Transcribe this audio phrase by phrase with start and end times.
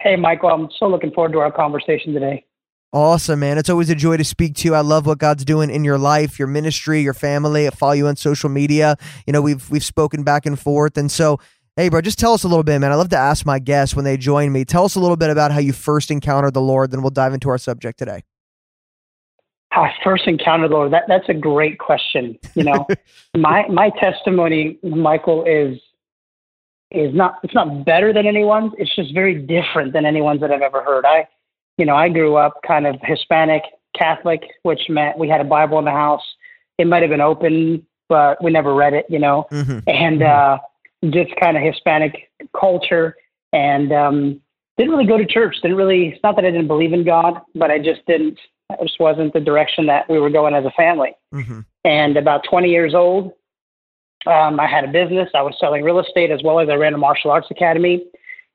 [0.00, 2.44] Hey, Michael, I'm so looking forward to our conversation today.
[2.94, 3.58] Awesome, man.
[3.58, 4.74] It's always a joy to speak to you.
[4.76, 7.66] I love what God's doing in your life, your ministry, your family.
[7.66, 8.96] I follow you on social media.
[9.26, 10.96] You know, we've we've spoken back and forth.
[10.96, 11.40] And so
[11.76, 12.92] Hey, bro, just tell us a little bit, man.
[12.92, 14.64] I love to ask my guests when they join me.
[14.64, 17.34] Tell us a little bit about how you first encountered the Lord, then we'll dive
[17.34, 18.22] into our subject today.
[19.70, 20.92] How I first encountered the Lord.
[20.92, 22.38] That that's a great question.
[22.54, 22.86] You know,
[23.36, 25.80] my my testimony, Michael, is
[26.92, 28.72] is not it's not better than anyone's.
[28.78, 31.04] It's just very different than anyone's that I've ever heard.
[31.04, 31.26] I,
[31.76, 33.64] you know, I grew up kind of Hispanic
[33.98, 36.22] Catholic, which meant we had a Bible in the house.
[36.78, 39.06] It might have been open, but we never read it.
[39.08, 39.80] You know, mm-hmm.
[39.88, 40.22] and.
[40.22, 40.58] uh
[41.12, 43.16] just kind of Hispanic culture
[43.52, 44.40] and um,
[44.76, 45.56] didn't really go to church.
[45.62, 48.38] Didn't really, it's not that I didn't believe in God, but I just didn't,
[48.70, 51.14] it just wasn't the direction that we were going as a family.
[51.32, 51.60] Mm-hmm.
[51.84, 53.32] And about 20 years old,
[54.26, 55.28] um, I had a business.
[55.34, 58.04] I was selling real estate as well as I ran a martial arts academy.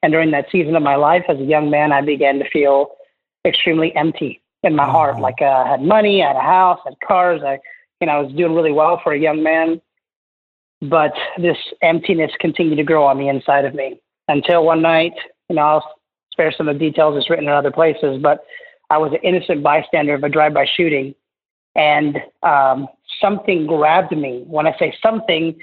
[0.01, 2.91] And during that season of my life as a young man, I began to feel
[3.45, 5.19] extremely empty in my heart.
[5.19, 7.41] Like uh, I had money, I had a house, I had cars.
[7.45, 7.59] I,
[8.01, 9.81] you know, I was doing really well for a young man
[10.81, 15.13] but this emptiness continued to grow on the inside of me until one night,
[15.49, 15.95] you know, I'll
[16.31, 18.43] spare some of the details, it's written in other places, but
[18.89, 21.13] I was an innocent bystander of a drive by shooting.
[21.75, 22.87] And um,
[23.21, 24.43] something grabbed me.
[24.47, 25.59] When I say something,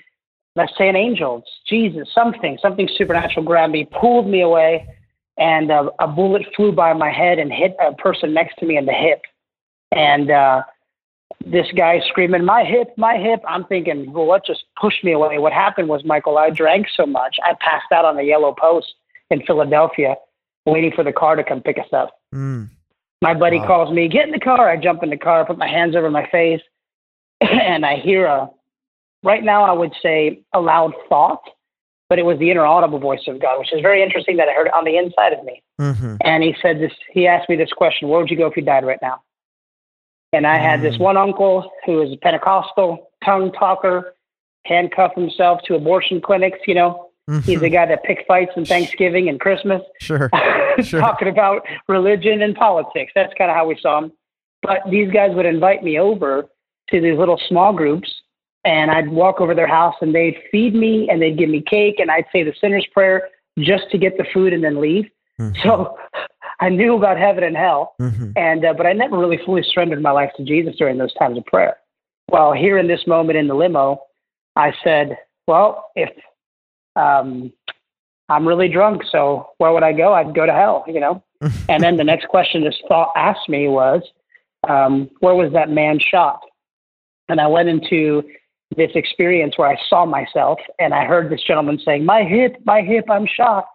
[0.55, 4.87] let's say an angel, Jesus, something, something supernatural grabbed me, pulled me away,
[5.39, 8.77] and uh, a bullet flew by my head and hit a person next to me
[8.77, 9.23] in the hip.
[9.93, 10.63] And uh,
[11.45, 13.43] this guy screaming, my hip, my hip.
[13.49, 15.39] I'm thinking, well, what just pushed me away?
[15.39, 18.95] What happened was, Michael, I drank so much, I passed out on the yellow post
[19.31, 20.17] in Philadelphia,
[20.65, 22.21] waiting for the car to come pick us up.
[22.35, 22.71] Mm.
[23.23, 23.67] My buddy wow.
[23.67, 24.69] calls me, get in the car.
[24.69, 26.61] I jump in the car, put my hands over my face,
[27.41, 28.51] and I hear a,
[29.23, 31.43] right now, I would say a loud thought,
[32.09, 34.69] but it was the inaudible voice of God, which is very interesting that I heard
[34.69, 35.63] it on the inside of me.
[35.81, 36.17] Mm-hmm.
[36.23, 38.63] And he said this, he asked me this question, where would you go if you
[38.63, 39.23] died right now?
[40.33, 41.01] And I had this mm.
[41.01, 44.15] one uncle who was a Pentecostal tongue talker,
[44.65, 46.59] handcuffed himself to abortion clinics.
[46.67, 47.41] You know, mm-hmm.
[47.41, 49.83] he's the guy that picked fights on Thanksgiving and Christmas.
[50.01, 50.31] Sure.
[50.83, 51.01] sure.
[51.01, 53.13] Talking about religion and politics.
[53.15, 54.13] That's kind of how we saw him.
[54.63, 56.49] But these guys would invite me over
[56.91, 58.13] to these little small groups,
[58.65, 61.97] and I'd walk over their house and they'd feed me and they'd give me cake,
[61.99, 65.07] and I'd say the sinner's prayer just to get the food and then leave.
[65.41, 65.63] Mm-hmm.
[65.63, 65.97] So
[66.61, 68.31] I knew about heaven and hell, mm-hmm.
[68.37, 71.37] and uh, but I never really fully surrendered my life to Jesus during those times
[71.37, 71.77] of prayer.
[72.31, 74.01] Well, here in this moment in the limo,
[74.57, 76.11] I said, "Well, if
[76.97, 77.53] um,
[78.29, 80.15] I'm really drunk, so where would I go?
[80.15, 81.23] I'd go to hell, you know."
[81.69, 84.03] and then the next question this thought asked me was,
[84.69, 86.41] um, "Where was that man shot?"
[87.29, 88.23] and I went into
[88.77, 92.83] this experience where I saw myself and I heard this gentleman saying, My hip, my
[92.83, 93.67] hip, I'm shot.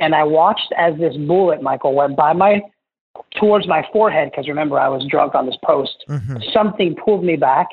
[0.00, 2.62] And I watched as this bullet, Michael, went by my
[3.38, 6.04] towards my forehead because remember I was drunk on this post.
[6.08, 6.38] Mm-hmm.
[6.52, 7.68] Something pulled me back.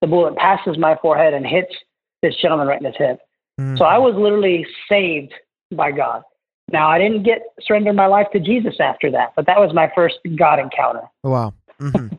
[0.00, 1.74] The bullet passes my forehead and hits
[2.22, 3.18] this gentleman right in his hip.
[3.60, 3.76] Mm-hmm.
[3.76, 5.32] So I was literally saved
[5.72, 6.22] by God.
[6.72, 9.90] Now I didn't get surrender my life to Jesus after that, but that was my
[9.94, 11.02] first God encounter.
[11.22, 11.54] Wow.
[11.80, 12.14] Mm-hmm.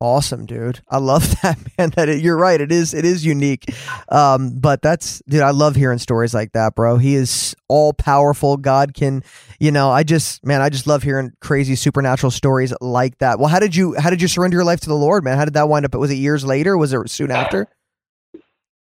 [0.00, 0.80] Awesome, dude.
[0.88, 1.90] I love that, man.
[1.90, 2.60] That it, you're right.
[2.60, 2.94] It is.
[2.94, 3.64] It is unique.
[4.08, 5.42] Um, but that's, dude.
[5.42, 6.98] I love hearing stories like that, bro.
[6.98, 8.56] He is all powerful.
[8.56, 9.22] God can,
[9.58, 9.90] you know.
[9.90, 13.38] I just, man, I just love hearing crazy supernatural stories like that.
[13.38, 15.36] Well, how did you, how did you surrender your life to the Lord, man?
[15.36, 15.94] How did that wind up?
[15.94, 16.76] Was it years later?
[16.76, 17.68] Was it soon after?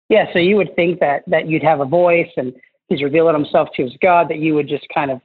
[0.09, 0.33] Yeah.
[0.33, 2.53] So you would think that that you'd have a voice and
[2.89, 4.29] He's revealing Himself to his God.
[4.29, 5.21] That you would just kind of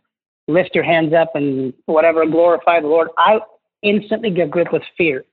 [0.48, 3.10] lift your hands up and whatever glorify the Lord.
[3.18, 3.40] I
[3.84, 5.26] instantly get gripped with fear.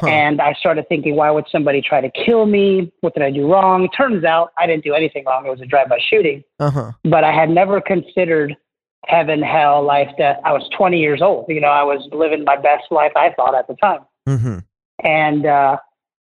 [0.00, 0.06] Huh.
[0.08, 2.92] And I started thinking, why would somebody try to kill me?
[3.00, 3.88] What did I do wrong?
[3.96, 5.46] Turns out I didn't do anything wrong.
[5.46, 6.44] It was a drive-by shooting.
[6.58, 6.92] Uh huh.
[7.04, 8.56] But I had never considered
[9.06, 10.38] heaven, hell, life, death.
[10.44, 11.46] I was 20 years old.
[11.48, 14.00] You know, I was living my best life, I thought, at the time.
[14.28, 14.58] Mm-hmm.
[15.04, 15.76] And uh,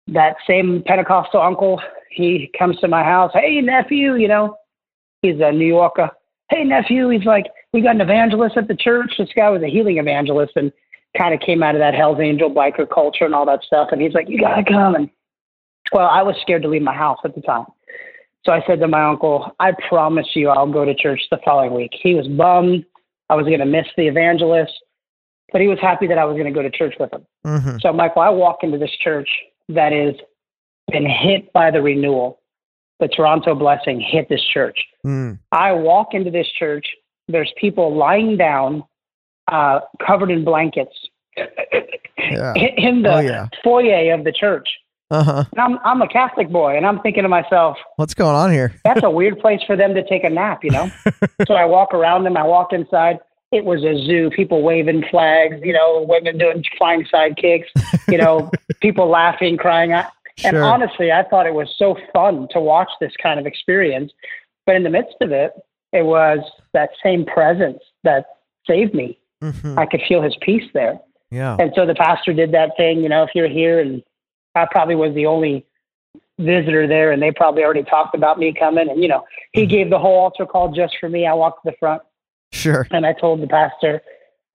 [0.07, 3.31] that same Pentecostal uncle, he comes to my house.
[3.33, 4.57] Hey, nephew, you know,
[5.21, 6.11] he's a New Yorker.
[6.49, 9.13] Hey, nephew, he's like, we got an evangelist at the church.
[9.17, 10.71] This guy was a healing evangelist and
[11.17, 13.89] kind of came out of that Hell's Angel biker culture and all that stuff.
[13.91, 14.95] And he's like, you got to come.
[14.95, 15.09] And
[15.91, 17.65] well, I was scared to leave my house at the time.
[18.45, 21.73] So I said to my uncle, I promise you I'll go to church the following
[21.73, 21.91] week.
[21.93, 22.85] He was bummed.
[23.29, 24.73] I was going to miss the evangelist,
[25.51, 27.25] but he was happy that I was going to go to church with him.
[27.45, 27.77] Mm-hmm.
[27.79, 29.29] So, Michael, I walk into this church
[29.69, 30.15] that has
[30.91, 32.39] been hit by the renewal.
[32.99, 34.77] The Toronto blessing hit this church.
[35.05, 35.39] Mm.
[35.51, 36.85] I walk into this church.
[37.27, 38.83] There's people lying down,
[39.51, 40.95] uh, covered in blankets,
[42.17, 42.53] Yeah.
[42.55, 43.47] in the Oh, yeah.
[43.63, 44.67] foyer of the church.
[45.11, 45.43] Uh huh.
[45.51, 48.73] And I'm I'm a Catholic boy, and I'm thinking to myself, What's going on here?
[48.83, 50.89] that's a weird place for them to take a nap, you know.
[51.47, 52.35] so I walk around them.
[52.37, 53.19] I walk inside.
[53.51, 54.31] It was a zoo.
[54.31, 57.65] People waving flags, you know, women doing flying sidekicks,
[58.07, 58.49] you know,
[58.81, 59.93] people laughing, crying.
[59.93, 60.07] I-
[60.43, 60.63] And Sure.
[60.63, 64.11] honestly, I thought it was so fun to watch this kind of experience.
[64.65, 65.51] But in the midst of it,
[65.91, 66.39] it was
[66.73, 68.25] that same presence that
[68.65, 69.19] saved me.
[69.43, 69.77] Mhm.
[69.77, 70.99] I could feel his peace there.
[71.31, 71.57] Yeah.
[71.59, 74.01] And so the pastor did that thing, you know, if you're here and
[74.55, 75.65] I probably was the only
[76.39, 79.89] visitor there and they probably already talked about me coming and you know, he gave
[79.89, 81.25] the whole altar call just for me.
[81.27, 82.01] I walked to the front
[82.51, 82.87] Sure.
[82.91, 84.01] and I told the pastor,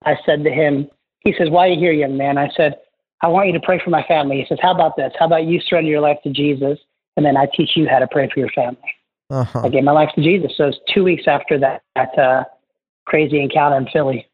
[0.04, 0.88] I said to him,
[1.20, 2.38] he says, Why are you here, young man?
[2.38, 2.76] I said,
[3.20, 4.38] I want you to pray for my family.
[4.38, 5.12] He says, How about this?
[5.18, 6.78] How about you surrender your life to Jesus
[7.16, 8.78] and then I teach you how to pray for your family?
[9.30, 9.62] Uh huh.
[9.64, 10.52] I gave my life to Jesus.
[10.56, 12.44] So it's two weeks after that that uh,
[13.06, 14.26] crazy encounter in Philly.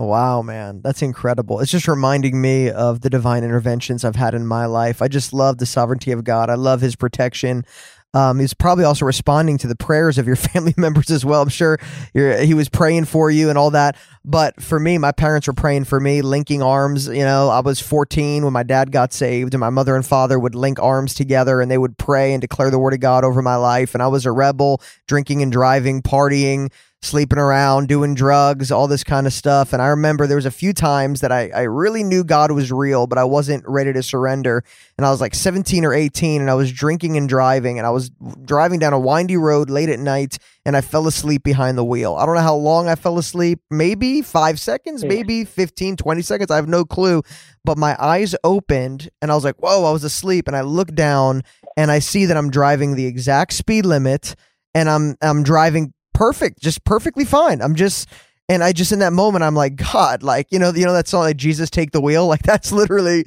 [0.00, 1.60] Wow, man, that's incredible.
[1.60, 5.02] It's just reminding me of the divine interventions I've had in my life.
[5.02, 6.48] I just love the sovereignty of God.
[6.48, 7.66] I love His protection.
[8.14, 11.42] Um, he's probably also responding to the prayers of your family members as well.
[11.42, 11.78] I'm sure
[12.14, 13.96] he was praying for you and all that.
[14.24, 17.06] But for me, my parents were praying for me, linking arms.
[17.06, 20.38] You know, I was 14 when my dad got saved, and my mother and father
[20.38, 23.42] would link arms together and they would pray and declare the word of God over
[23.42, 23.94] my life.
[23.94, 26.70] And I was a rebel, drinking and driving, partying,
[27.02, 29.72] sleeping around, doing drugs, all this kind of stuff.
[29.72, 32.70] And I remember there was a few times that I, I really knew God was
[32.70, 34.62] real, but I wasn't ready to surrender.
[34.98, 37.90] And I was like 17 or 18 and I was drinking and driving and I
[37.90, 38.10] was
[38.44, 42.16] driving down a windy road late at night and I fell asleep behind the wheel.
[42.16, 46.50] I don't know how long I fell asleep, maybe five seconds, maybe 15, 20 seconds.
[46.50, 47.22] I have no clue.
[47.64, 50.48] But my eyes opened and I was like, whoa, I was asleep.
[50.48, 51.44] And I look down
[51.78, 54.34] and I see that I'm driving the exact speed limit
[54.74, 57.62] and I'm I'm driving perfect, just perfectly fine.
[57.62, 58.06] I'm just
[58.46, 61.08] and I just in that moment I'm like, God, like, you know, you know that
[61.08, 62.26] song like Jesus take the wheel?
[62.34, 63.24] Like that's literally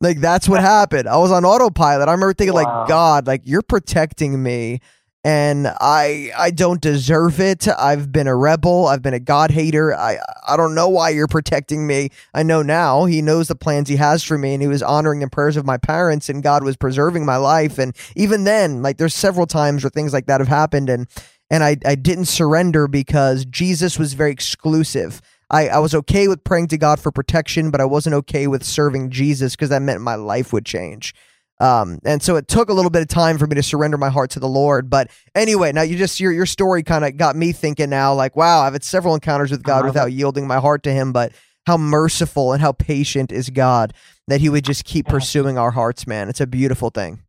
[0.00, 1.08] like that's what happened.
[1.08, 2.06] I was on autopilot.
[2.06, 2.80] I remember thinking Wow.
[2.80, 4.80] like, God, like you're protecting me
[5.24, 7.66] and I I don't deserve it.
[7.66, 8.86] I've been a rebel.
[8.86, 9.94] I've been a God hater.
[9.96, 12.10] I I don't know why you're protecting me.
[12.34, 13.06] I know now.
[13.06, 15.64] He knows the plans he has for me, and he was honoring the prayers of
[15.64, 17.78] my parents, and God was preserving my life.
[17.78, 21.08] And even then, like there's several times where things like that have happened, and
[21.54, 25.22] and I I didn't surrender because Jesus was very exclusive.
[25.50, 28.64] I, I was okay with praying to God for protection, but I wasn't okay with
[28.64, 31.14] serving Jesus because that meant my life would change.
[31.60, 34.08] Um, and so it took a little bit of time for me to surrender my
[34.08, 34.90] heart to the Lord.
[34.90, 38.34] But anyway, now you just your your story kind of got me thinking now, like,
[38.34, 39.86] wow, I've had several encounters with God Uh-huh.
[39.90, 41.30] without yielding my heart to Him, but
[41.68, 43.94] how merciful and how patient is God
[44.26, 46.28] that He would just keep pursuing our hearts, man.
[46.28, 47.22] It's a beautiful thing.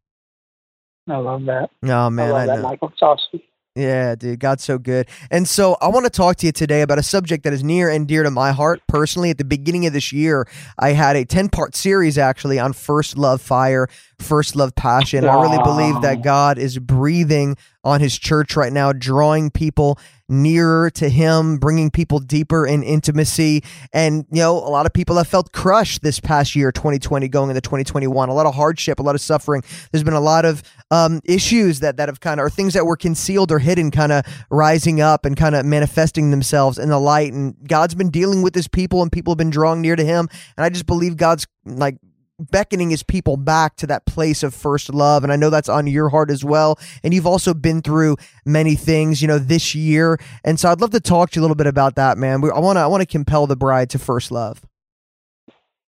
[1.07, 1.69] I love that.
[1.83, 2.61] Oh man, I love I that, know.
[2.69, 2.89] Michael.
[2.89, 3.41] It's awesome.
[3.75, 5.09] Yeah, dude, God's so good.
[5.29, 7.89] And so I want to talk to you today about a subject that is near
[7.89, 9.31] and dear to my heart personally.
[9.31, 10.47] At the beginning of this year,
[10.79, 15.25] I had a 10 part series actually on First Love Fire First Love Passion.
[15.25, 20.89] I really believe that God is breathing on his church right now, drawing people nearer
[20.89, 23.63] to him, bringing people deeper in intimacy.
[23.93, 27.51] And, you know, a lot of people have felt crushed this past year, 2020, going
[27.51, 28.29] into 2021.
[28.29, 29.61] A lot of hardship, a lot of suffering.
[29.91, 32.85] There's been a lot of um, issues that, that have kind of, or things that
[32.85, 36.99] were concealed or hidden, kind of rising up and kind of manifesting themselves in the
[36.99, 37.31] light.
[37.33, 40.27] And God's been dealing with his people and people have been drawing near to him.
[40.57, 41.97] And I just believe God's like
[42.39, 45.23] beckoning his people back to that place of first love.
[45.23, 46.79] And i know that's on your heart as well.
[47.03, 50.19] And you've also been through many things you know this year.
[50.43, 52.43] And so i'd love to talk to you a little bit about that man.
[52.43, 54.61] I want to i want to compel the bride to first love.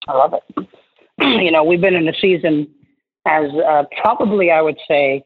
[0.07, 0.69] I love it.
[1.21, 2.69] You know we've been in a season
[3.27, 5.25] as uh, probably i would say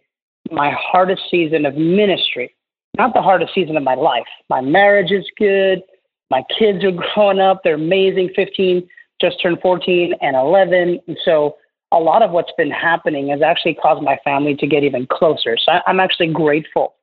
[0.50, 2.54] my hardest season of ministry.
[2.99, 4.26] Not the hardest season of my life.
[4.50, 5.83] My marriage is good.
[6.31, 7.62] My kids are growing up.
[7.62, 8.31] They're amazing.
[8.37, 8.87] 15
[9.23, 11.00] just turned 14 and 11.
[11.07, 11.57] And so
[11.93, 15.57] a lot of what's been happening has actually caused my family to get even closer.
[15.57, 16.95] So I'm actually grateful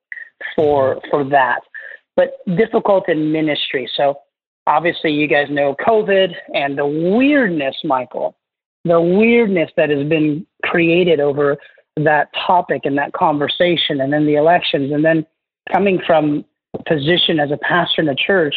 [0.56, 1.62] for for that.
[2.16, 3.90] But difficult in ministry.
[3.96, 4.20] So
[4.68, 8.36] obviously you guys know COVID and the weirdness, Michael,
[8.84, 11.58] the weirdness that has been created over
[11.98, 15.26] that topic and that conversation and then the elections and then
[15.72, 18.56] coming from a position as a pastor in a church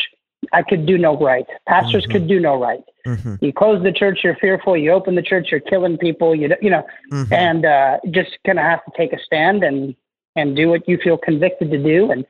[0.52, 1.46] I could do no right.
[1.68, 2.12] Pastors mm-hmm.
[2.12, 2.82] could do no right.
[3.06, 3.44] Mm-hmm.
[3.44, 4.76] You close the church, you're fearful.
[4.76, 6.34] You open the church, you're killing people.
[6.34, 7.32] You you know, mm-hmm.
[7.32, 9.94] and uh, just kind of have to take a stand and
[10.36, 12.24] and do what you feel convicted to do, and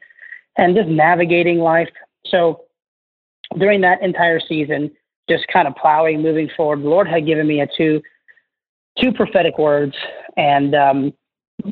[0.56, 1.88] and just navigating life.
[2.26, 2.64] So
[3.58, 4.90] during that entire season,
[5.28, 6.82] just kind of plowing, moving forward.
[6.82, 8.02] The Lord had given me a two
[8.98, 9.94] two prophetic words,
[10.36, 11.12] and um,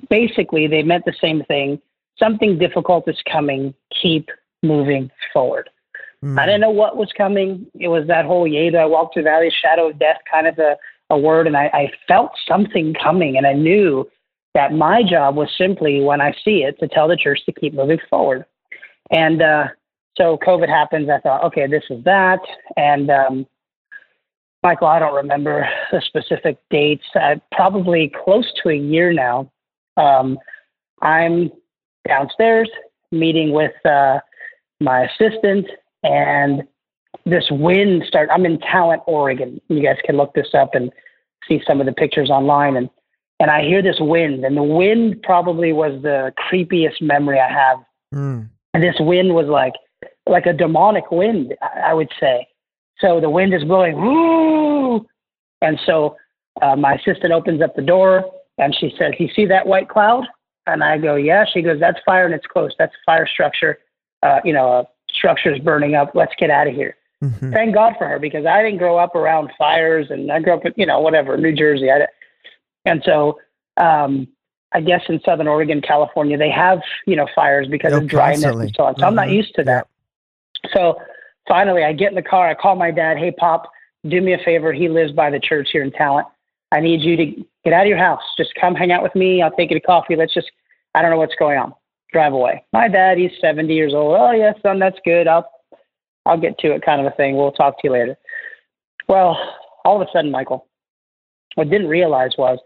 [0.08, 1.80] basically they meant the same thing.
[2.18, 3.74] Something difficult is coming.
[4.02, 4.28] Keep
[4.62, 5.70] moving forward.
[6.24, 6.38] Mm.
[6.38, 7.66] I didn't know what was coming.
[7.78, 10.76] It was that whole yea, I walk through valley shadow of death kind of a,
[11.10, 11.46] a word.
[11.46, 13.36] And I, I felt something coming.
[13.36, 14.08] And I knew
[14.54, 17.72] that my job was simply, when I see it, to tell the church to keep
[17.72, 18.44] moving forward.
[19.10, 19.68] And uh,
[20.16, 21.08] so COVID happens.
[21.08, 22.40] I thought, okay, this is that.
[22.76, 23.46] And um,
[24.62, 27.04] Michael, I don't remember the specific dates.
[27.52, 29.50] Probably close to a year now.
[29.96, 30.38] Um,
[31.00, 31.50] I'm
[32.06, 32.68] downstairs
[33.10, 34.18] meeting with uh,
[34.80, 35.66] my assistant
[36.02, 36.62] and
[37.26, 38.32] this wind started.
[38.32, 39.60] I'm in Talent, Oregon.
[39.68, 40.90] You guys can look this up and
[41.48, 42.76] see some of the pictures online.
[42.76, 42.88] And
[43.38, 47.78] and I hear this wind, and the wind probably was the creepiest memory I have.
[48.14, 48.48] Mm.
[48.74, 49.72] And this wind was like
[50.26, 52.46] like a demonic wind, I would say.
[53.00, 55.06] So the wind is blowing, woo!
[55.62, 56.16] And so
[56.60, 58.24] uh, my assistant opens up the door
[58.58, 60.24] and she says, "You see that white cloud?"
[60.66, 62.72] And I go, "Yeah." She goes, "That's fire, and it's close.
[62.78, 63.78] That's fire structure.
[64.22, 64.86] Uh, you know,
[65.20, 66.12] structure is burning up.
[66.14, 66.96] Let's get out of here.
[67.22, 67.52] Mm-hmm.
[67.52, 70.64] Thank God for her because I didn't grow up around fires and I grew up
[70.64, 71.90] in, you know, whatever, New Jersey.
[71.90, 72.06] I,
[72.86, 73.38] and so,
[73.76, 74.26] um,
[74.72, 78.66] I guess in Southern Oregon, California, they have, you know, fires because of dryness constantly.
[78.66, 78.94] and so on.
[78.94, 79.04] So mm-hmm.
[79.04, 79.34] I'm not mm-hmm.
[79.34, 79.86] used to that.
[80.64, 80.70] Yeah.
[80.72, 81.02] So
[81.46, 82.48] finally I get in the car.
[82.48, 83.18] I call my dad.
[83.18, 83.70] Hey, pop,
[84.08, 84.72] do me a favor.
[84.72, 86.26] He lives by the church here in Talent.
[86.72, 87.26] I need you to
[87.64, 88.22] get out of your house.
[88.38, 89.42] Just come hang out with me.
[89.42, 90.16] I'll take you to coffee.
[90.16, 90.50] Let's just,
[90.94, 91.74] I don't know what's going on
[92.12, 92.64] drive away.
[92.72, 94.16] My dad, he's 70 years old.
[94.18, 95.28] Oh, yes, son, that's good.
[95.28, 95.50] I'll,
[96.26, 97.36] I'll get to it kind of a thing.
[97.36, 98.16] We'll talk to you later.
[99.08, 99.36] Well,
[99.84, 100.66] all of a sudden, Michael,
[101.54, 102.58] what I didn't realize was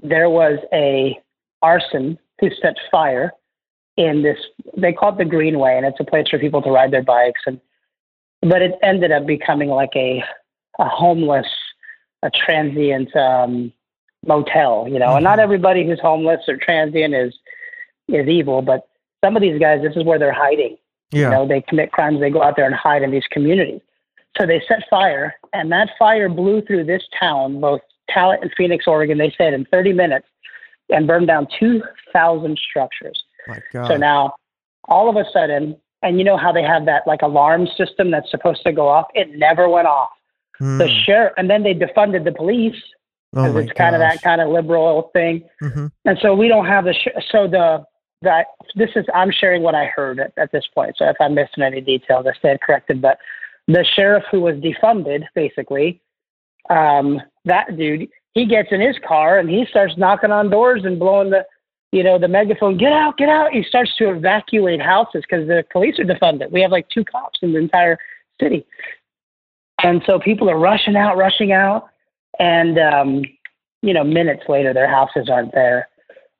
[0.00, 1.18] there was a
[1.60, 3.32] arson who set fire
[3.96, 4.38] in this,
[4.76, 7.40] they call it the Greenway, and it's a place for people to ride their bikes.
[7.46, 7.60] And,
[8.40, 10.22] but it ended up becoming like a,
[10.78, 11.46] a homeless,
[12.22, 13.72] a transient um,
[14.26, 15.16] motel, you know, mm-hmm.
[15.16, 15.40] and not mm-hmm.
[15.40, 17.34] everybody who's homeless or transient is,
[18.08, 18.88] is evil, but
[19.24, 20.76] some of these guys, this is where they're hiding.
[21.10, 21.24] Yeah.
[21.24, 23.80] You know, they commit crimes, they go out there and hide in these communities.
[24.38, 28.86] So they set fire, and that fire blew through this town, both Talent and Phoenix,
[28.86, 30.26] Oregon, they said in 30 minutes,
[30.88, 33.22] and burned down 2,000 structures.
[33.46, 33.88] My God.
[33.88, 34.34] So now,
[34.88, 38.30] all of a sudden, and you know how they have that like alarm system that's
[38.30, 39.06] supposed to go off?
[39.14, 40.10] It never went off.
[40.60, 40.78] Mm.
[40.78, 42.80] The sheriff, and then they defunded the police
[43.32, 45.44] because oh it's kind of that kind of liberal thing.
[45.62, 45.86] Mm-hmm.
[46.04, 47.84] And so we don't have the sh- so the
[48.22, 50.96] that this is I'm sharing what I heard at, at this point.
[50.96, 53.02] So if I'm missing any details, I stand corrected.
[53.02, 53.18] But
[53.68, 56.00] the sheriff who was defunded, basically,
[56.70, 60.98] um, that dude, he gets in his car and he starts knocking on doors and
[60.98, 61.44] blowing the,
[61.90, 63.52] you know, the megaphone, get out, get out.
[63.52, 66.50] He starts to evacuate houses because the police are defunded.
[66.50, 67.98] We have like two cops in the entire
[68.40, 68.64] city.
[69.82, 71.88] And so people are rushing out, rushing out.
[72.38, 73.22] And, um,
[73.82, 75.88] you know, minutes later, their houses aren't there.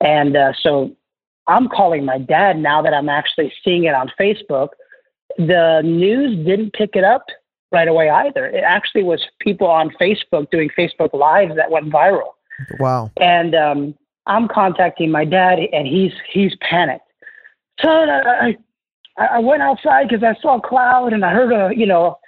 [0.00, 0.96] And uh, so
[1.46, 4.68] I'm calling my dad now that I'm actually seeing it on Facebook.
[5.38, 7.26] The news didn't pick it up
[7.72, 8.46] right away either.
[8.46, 12.32] It actually was people on Facebook doing Facebook Lives that went viral.
[12.78, 13.10] Wow.
[13.20, 13.94] And um,
[14.26, 17.06] I'm contacting my dad, and he's he's panicked.
[17.80, 18.56] Son, I
[19.18, 22.18] I, went outside because I saw a cloud, and I heard a you know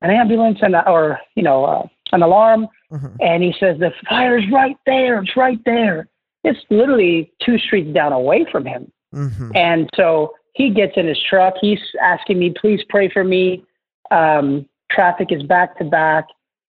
[0.00, 3.16] an ambulance and a, or you know uh, an alarm, Mhm.
[3.20, 5.20] and he says the fire's right there.
[5.20, 6.08] It's right there.
[6.44, 8.90] It's literally two streets down away from him.
[9.14, 9.54] Mhm.
[9.54, 11.54] And so he gets in his truck.
[11.60, 13.64] He's asking me, please pray for me.
[14.10, 16.26] Um, traffic is back to back,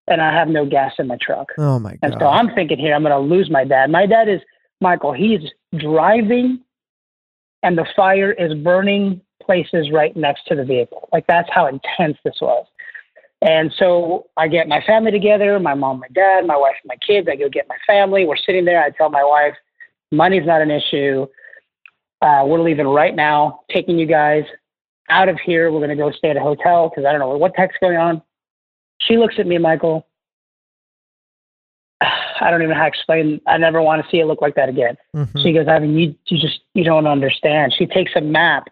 [0.08, 1.52] and I have no gas in my truck.
[1.58, 2.20] Oh my And god.
[2.20, 3.90] so I'm thinking here, I'm going to lose my dad.
[3.90, 4.42] My dad is,
[4.80, 5.42] Michael, he's
[5.78, 6.60] driving,
[7.64, 11.10] and the fire is burning places right next to the vehicle.
[11.12, 12.66] Like that's how intense this was.
[13.44, 17.28] And so I get my family together my mom, my dad, my wife, my kids.
[17.30, 18.26] I go get my family.
[18.26, 18.82] We're sitting there.
[18.82, 19.54] I tell my wife,
[20.14, 21.28] money's not an issue.
[22.22, 24.46] Uh, we're leaving right now, taking you guys
[25.10, 25.72] out of here.
[25.74, 27.76] We're going to go stay at a hotel because I don't know what the heck's
[27.82, 28.22] going on.
[29.02, 30.08] She looks at me, Michael.
[32.02, 33.42] I don't even know how to explain.
[33.46, 34.96] I never want to see it look like that again.
[35.14, 35.44] Mhm.
[35.44, 37.74] She goes, Ivan, you, you just, you don't understand.
[37.78, 38.70] She takes a map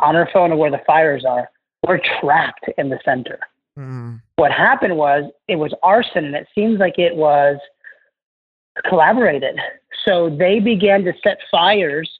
[0.00, 1.50] on her phone of where the fires are.
[1.86, 3.38] We're trapped in the center.
[3.78, 4.20] Mm.
[4.36, 7.58] What happened was it was arson and it seems like it was
[8.86, 9.58] collaborated.
[10.06, 12.10] So they began to set fires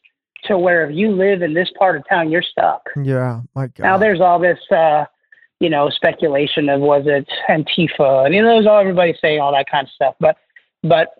[0.45, 2.88] to where if you live in this part of town, you're stuck.
[3.03, 3.43] Yeah.
[3.55, 3.83] My god.
[3.83, 5.05] Now there's all this, uh,
[5.61, 9.53] you know, speculation of was it Antifa, and you know, there's all everybody saying all
[9.53, 10.15] that kind of stuff.
[10.21, 10.37] But,
[10.85, 11.15] but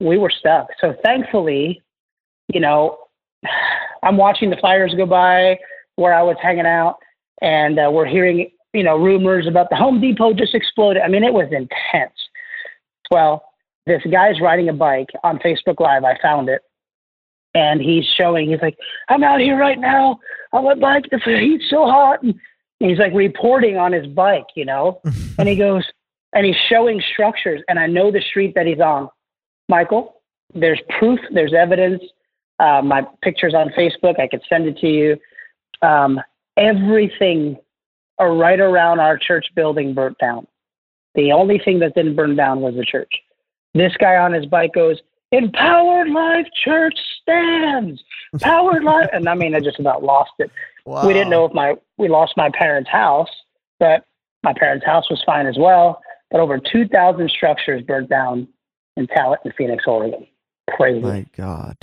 [0.00, 0.68] we were stuck.
[0.80, 1.82] So thankfully,
[2.52, 2.98] you know,
[4.02, 5.58] I'm watching the fires go by
[5.96, 6.96] where I was hanging out,
[7.42, 11.02] and uh, we're hearing, you know, rumors about the Home Depot just exploded.
[11.02, 12.14] I mean, it was intense.
[13.10, 13.44] Well,
[13.86, 16.04] this guy's riding a bike on Facebook Live.
[16.04, 16.62] I found it.
[17.54, 18.78] And he's showing, he's like,
[19.10, 20.18] I'm out here right now
[20.52, 21.04] on my bike.
[21.10, 22.22] The heat's so hot.
[22.22, 22.34] And
[22.78, 25.00] he's like reporting on his bike, you know?
[25.38, 25.84] and he goes,
[26.32, 27.60] and he's showing structures.
[27.68, 29.10] And I know the street that he's on.
[29.68, 30.22] Michael,
[30.54, 32.02] there's proof, there's evidence.
[32.58, 34.18] Uh, my picture's on Facebook.
[34.18, 35.16] I could send it to you.
[35.82, 36.20] Um,
[36.56, 37.58] everything
[38.18, 40.46] are right around our church building burnt down.
[41.14, 43.12] The only thing that didn't burn down was the church.
[43.74, 48.02] This guy on his bike goes, Empowered Life Church stands.
[48.40, 49.08] Powered Life.
[49.12, 50.50] And I mean, I just about lost it.
[50.84, 51.06] wow.
[51.06, 53.30] We didn't know if my, we lost my parents' house,
[53.78, 54.04] but
[54.42, 56.00] my parents' house was fine as well.
[56.30, 58.48] But over 2,000 structures burnt down
[58.96, 60.26] in Talent and Phoenix, Oregon.
[60.70, 61.00] Crazy.
[61.00, 61.76] My god.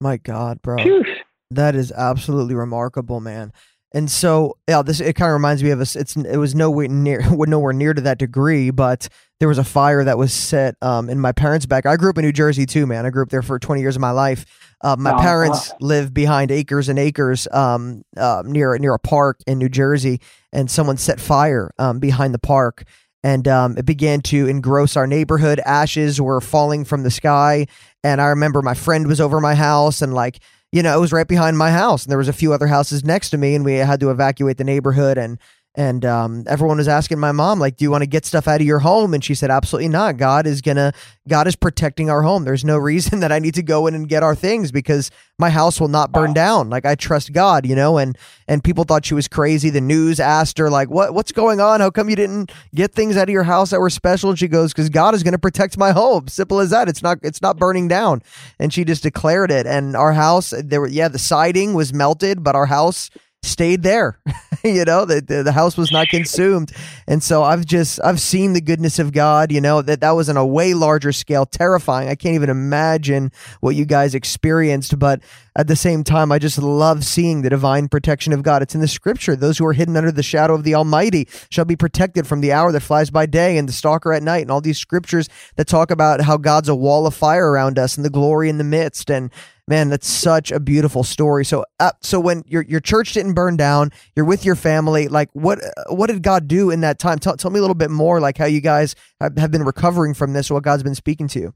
[0.00, 0.76] My god, bro.
[0.78, 1.04] Phew.
[1.50, 3.52] That is absolutely remarkable, man.
[3.94, 5.94] And so, yeah, this it kind of reminds me of us.
[5.94, 10.02] It's it was nowhere near nowhere near to that degree, but there was a fire
[10.02, 11.86] that was set um, in my parents' back.
[11.86, 13.06] I grew up in New Jersey too, man.
[13.06, 14.46] I grew up there for 20 years of my life.
[14.80, 19.58] Uh, my parents live behind acres and acres um, uh, near near a park in
[19.58, 20.20] New Jersey,
[20.52, 22.82] and someone set fire um, behind the park,
[23.22, 25.60] and um, it began to engross our neighborhood.
[25.64, 27.68] Ashes were falling from the sky,
[28.02, 30.40] and I remember my friend was over my house, and like
[30.74, 33.04] you know, it was right behind my house, and there was a few other houses
[33.04, 35.38] next to me, and we had to evacuate the neighborhood, and
[35.76, 38.60] and um, everyone was asking my mom, like, "Do you want to get stuff out
[38.60, 40.16] of your home?" And she said, "Absolutely not.
[40.16, 40.92] God is gonna,
[41.28, 42.44] God is protecting our home.
[42.44, 45.50] There's no reason that I need to go in and get our things because my
[45.50, 46.34] house will not burn Wow.
[46.34, 46.70] down.
[46.70, 49.68] Like I trust God, you know." And and people thought she was crazy.
[49.70, 51.80] The news asked her, like, "What what's going on?
[51.80, 54.46] How come you didn't get things out of your house that were special?" And she
[54.48, 56.28] goes, "Because God is going to protect my home.
[56.28, 56.88] Simple as that.
[56.88, 58.22] It's not it's not burning down."
[58.60, 59.66] And she just declared it.
[59.66, 63.10] And our house, there were yeah, the siding was melted, but our house
[63.44, 64.18] stayed there.
[64.64, 66.72] you know, the, the the house was not consumed.
[67.06, 70.28] And so I've just I've seen the goodness of God, you know, that that was
[70.28, 72.08] on a way larger scale, terrifying.
[72.08, 73.30] I can't even imagine
[73.60, 75.20] what you guys experienced, but
[75.56, 78.62] at the same time I just love seeing the divine protection of God.
[78.62, 79.36] It's in the scripture.
[79.36, 82.52] Those who are hidden under the shadow of the Almighty shall be protected from the
[82.52, 85.66] hour that flies by day and the stalker at night and all these scriptures that
[85.66, 88.64] talk about how God's a wall of fire around us and the glory in the
[88.64, 89.30] midst and
[89.66, 91.44] Man, that's such a beautiful story.
[91.44, 95.08] So, uh, so when your your church didn't burn down, you're with your family.
[95.08, 97.18] Like, what uh, what did God do in that time?
[97.18, 100.34] Tell, tell me a little bit more, like how you guys have, been recovering from
[100.34, 101.54] this, or what God's been speaking to you.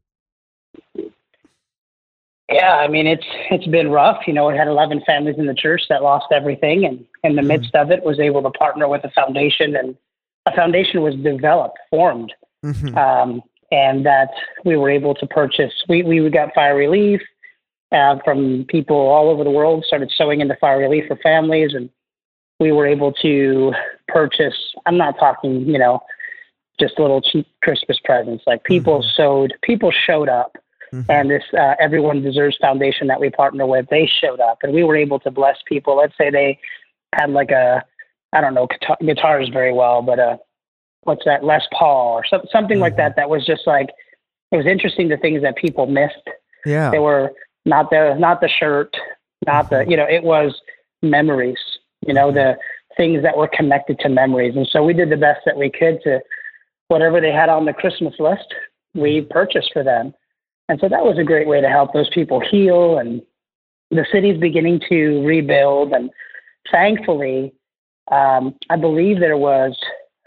[2.51, 4.23] Yeah, I mean it's it's been rough.
[4.27, 7.42] You know, we had 11 families in the church that lost everything, and in the
[7.42, 7.49] Mhm.
[7.49, 9.94] midst of it, was able to partner with a foundation, and
[10.47, 12.33] a foundation was developed, formed,
[12.64, 12.97] Mhm.
[12.97, 14.31] um, and that
[14.64, 15.75] we were able to purchase.
[15.90, 17.21] We we got fire relief
[17.92, 19.85] uh, from people all over the world.
[19.87, 21.90] Started sowing into fire relief for families, and
[22.61, 23.72] we were able to
[24.09, 24.74] purchase.
[24.87, 26.01] I'm not talking, you know,
[26.81, 28.44] just little cheap Christmas presents.
[28.46, 29.14] Like people Mhm.
[29.16, 30.57] sowed, people showed up
[30.92, 31.05] Mhm.
[31.09, 34.83] and this uh, everyone deserves foundation that we partner with they showed up and we
[34.83, 36.59] were able to bless people let's say they
[37.14, 37.85] had like a
[38.33, 40.37] i don't know guitar, guitars very well but uh
[41.03, 42.98] what's that les paul or some, something like Mhm.
[42.98, 43.90] that that was just like
[44.51, 46.27] it was interesting the things that people missed.
[46.64, 46.90] Yeah.
[46.90, 47.33] They were
[47.69, 48.97] not the not the shirt,
[49.47, 49.91] not the mm-hmm.
[49.91, 50.61] you know, it was
[51.03, 51.59] memories.
[52.07, 52.95] You know, the mm-hmm.
[52.97, 54.57] things that were connected to memories.
[54.57, 56.21] And so we did the best that we could to
[56.89, 58.55] whatever they had on the Christmas list,
[58.95, 59.31] we mm-hmm.
[59.31, 60.15] purchased for them.
[60.69, 63.23] And so that was a great way to help those people heal and
[63.91, 66.11] the city's beginning to rebuild and
[66.71, 67.55] thankfully
[68.11, 69.79] um, I believe there was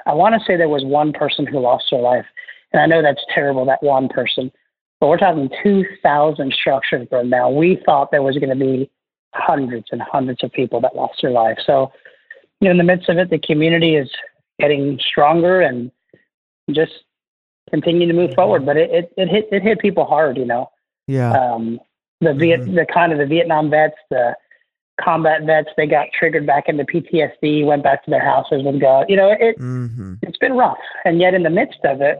[0.07, 2.25] I want to say there was one person who lost their life.
[2.73, 4.51] And I know that's terrible, that one person.
[5.01, 7.55] But we're talking 2,000 structures burned down.
[7.55, 8.89] We thought there was going to be
[9.33, 11.57] hundreds and hundreds of people that lost their life.
[11.65, 11.91] So,
[12.59, 14.09] you know, in the midst of it, the community is
[14.59, 15.91] getting stronger and
[16.69, 16.91] just
[17.71, 18.63] continuing to move forward.
[18.63, 20.69] But it, it, it hit it hit people hard, you know.
[21.07, 21.31] Yeah.
[21.33, 21.79] Um,
[22.19, 22.75] the Viet, mm-hmm.
[22.75, 24.35] the kind of the Vietnam vets, the
[25.03, 29.07] combat vets, they got triggered back into PTSD, went back to their houses with God.
[29.09, 30.15] You know, it mm-hmm.
[30.21, 32.19] it's been rough, and yet in the midst of it,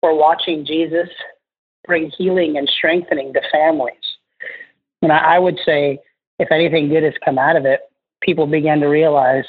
[0.00, 1.08] we're watching Jesus
[1.86, 3.94] bring healing and strengthening to families.
[5.02, 5.98] And I, I would say,
[6.38, 7.80] if anything good has come out of it,
[8.22, 9.44] people began to realize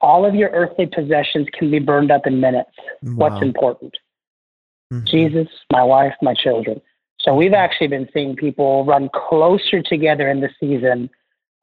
[0.00, 2.70] all of your earthly possessions can be burned up in minutes.
[3.02, 3.14] Wow.
[3.14, 3.96] What's important?
[4.92, 5.06] Mm-hmm.
[5.06, 6.80] Jesus, my wife, my children.
[7.20, 11.10] So we've actually been seeing people run closer together in the season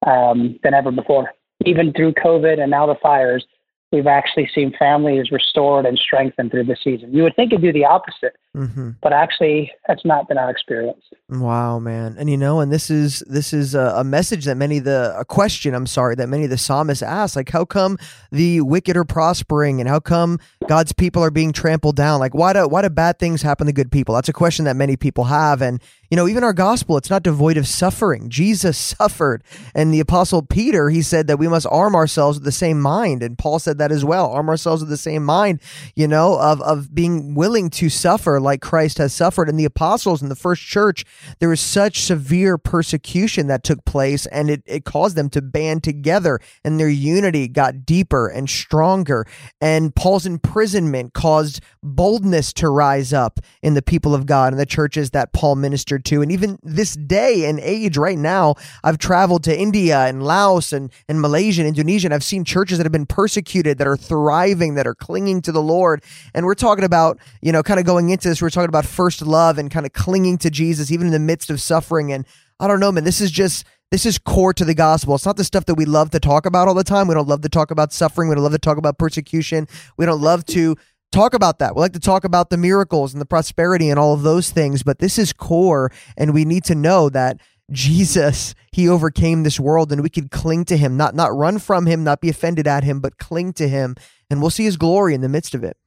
[0.06, 1.32] um, than ever before.
[1.66, 3.44] Even through COVID and now the fires,
[3.92, 7.12] we've actually seen families restored and strengthened through the season.
[7.14, 8.89] You would think it'd do the opposite, mm-hmm.
[9.02, 11.04] but actually, that's not been our experience.
[11.30, 12.15] Wow, man!
[12.17, 15.26] And you know, and this is this is a, a message that many the a
[15.26, 15.74] question.
[15.74, 17.98] I'm sorry that many of the psalmists ask, like, how come
[18.32, 22.20] the wicked are prospering, and how come God's people are being trampled down?
[22.20, 24.15] Like, why do why do bad things happen to good people?
[24.15, 27.24] That's a question that many people have, and you know, even our gospel, it's not
[27.24, 28.30] devoid of suffering.
[28.30, 29.43] Jesus suffered.
[29.76, 33.22] And the apostle Peter, he said that we must arm ourselves with the same mind.
[33.24, 34.32] And Paul said that as well.
[34.32, 35.62] Arm ourselves with the same mind,
[35.96, 39.48] you know, of, of being willing to suffer like Christ has suffered.
[39.50, 41.06] And the apostles in the first church,
[41.40, 45.84] there was such severe persecution that took place and it, it caused them to band
[45.84, 49.26] together and their unity got deeper and stronger.
[49.62, 54.66] And Paul's imprisonment caused boldness to rise up in the people of God and the
[54.66, 56.22] churches that Paul ministered to.
[56.22, 60.92] And even this day and age right now, I've traveled to India and Laos and,
[61.08, 64.76] and Malaysia and Indonesia, and I've seen churches that have been persecuted that are thriving,
[64.76, 66.04] that are clinging to the Lord.
[66.34, 69.21] And we're talking about, you know, kind of going into this, we're talking about first
[69.21, 72.12] love and kind of clinging to Jesus, even in the midst of suffering.
[72.12, 72.26] And
[72.60, 75.15] I don't know, man, this is just this is core to the gospel.
[75.15, 77.08] It's not the stuff that we love to talk about all the time.
[77.08, 78.30] We don't love to talk about suffering.
[78.30, 79.67] We don't love to talk about persecution.
[79.97, 80.76] We don't love to
[81.12, 81.76] talk about that.
[81.76, 84.84] We like to talk about the miracles and the prosperity and all of those things,
[84.84, 87.39] but this is core, and we need to know that
[87.71, 91.86] Jesus, he overcame this world, and we could cling to him, not not run from
[91.86, 93.95] him, not be offended at him, but cling to him,
[94.30, 95.78] and we'll see his glory in the midst of it.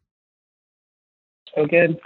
[1.55, 1.99] So good.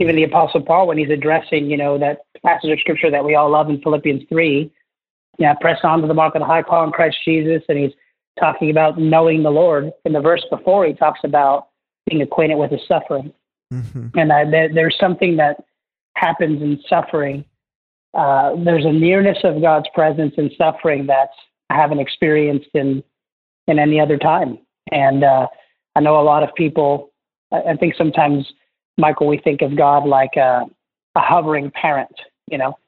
[0.00, 3.34] Even the Apostle Paul, when he's addressing, you know, that passage of scripture that we
[3.34, 4.72] all love in Philippians three,
[5.38, 7.92] yeah, press on to the mark of the high call in Christ Jesus, and he's
[8.38, 9.92] talking about knowing the Lord.
[10.04, 11.68] In the verse before, he talks about
[12.06, 13.32] being acquainted with his suffering.
[13.72, 14.18] Mm-hmm.
[14.18, 15.62] And I, there, there's something that
[16.16, 17.44] happens in suffering.
[18.12, 21.30] Uh, there's a nearness of God's presence in suffering that
[21.70, 23.02] I haven't experienced in
[23.68, 24.58] in any other time.
[24.90, 25.46] And uh,
[25.94, 27.12] I know a lot of people.
[27.52, 28.52] I think sometimes,
[28.98, 30.64] Michael, we think of God like a,
[31.14, 32.14] a hovering parent.
[32.50, 32.78] You know,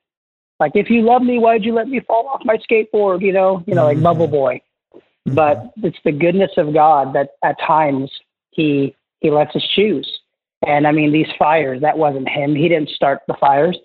[0.60, 3.22] like if you love me, why'd you let me fall off my skateboard?
[3.22, 4.04] You know, you know, like mm-hmm.
[4.04, 4.60] Bubble Boy.
[4.94, 5.34] Mm-hmm.
[5.34, 8.10] But it's the goodness of God that at times
[8.50, 10.20] He he lets us choose.
[10.66, 12.54] And I mean, these fires, that wasn't him.
[12.54, 13.78] He didn't start the fires.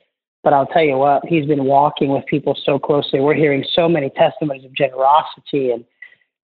[0.43, 3.19] But I'll tell you what, he's been walking with people so closely.
[3.19, 5.83] We're hearing so many testimonies of generosity and,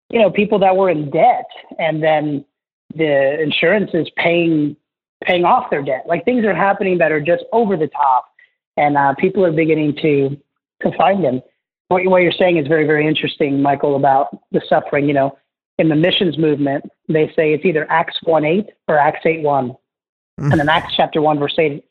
[0.09, 1.45] you know, people that were in debt
[1.79, 2.43] and then
[2.93, 4.75] the insurance is paying
[5.23, 6.03] paying off their debt.
[6.07, 8.25] Like things are happening that are just over the top,
[8.77, 10.37] and uh, people are beginning to
[10.81, 11.41] to find them.
[11.87, 15.07] What, what you're saying is very very interesting, Michael, about the suffering.
[15.07, 15.37] You know,
[15.77, 19.69] in the missions movement, they say it's either Acts 1 8 or Acts 8 1.
[19.69, 20.51] Mm-hmm.
[20.51, 21.83] And in Acts chapter 1, verse 8,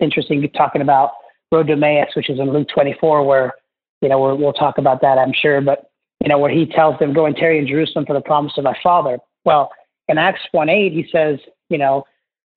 [0.00, 1.12] interesting, talking about
[1.52, 3.54] road to Emmaus, which is in Luke 24, where,
[4.00, 6.98] you know, we will talk about that, I'm sure, but, you know, where he tells
[6.98, 9.18] them, go and tarry in Jerusalem for the promise of my Father.
[9.44, 9.70] Well,
[10.08, 12.04] in Acts 1 8, he says, you know,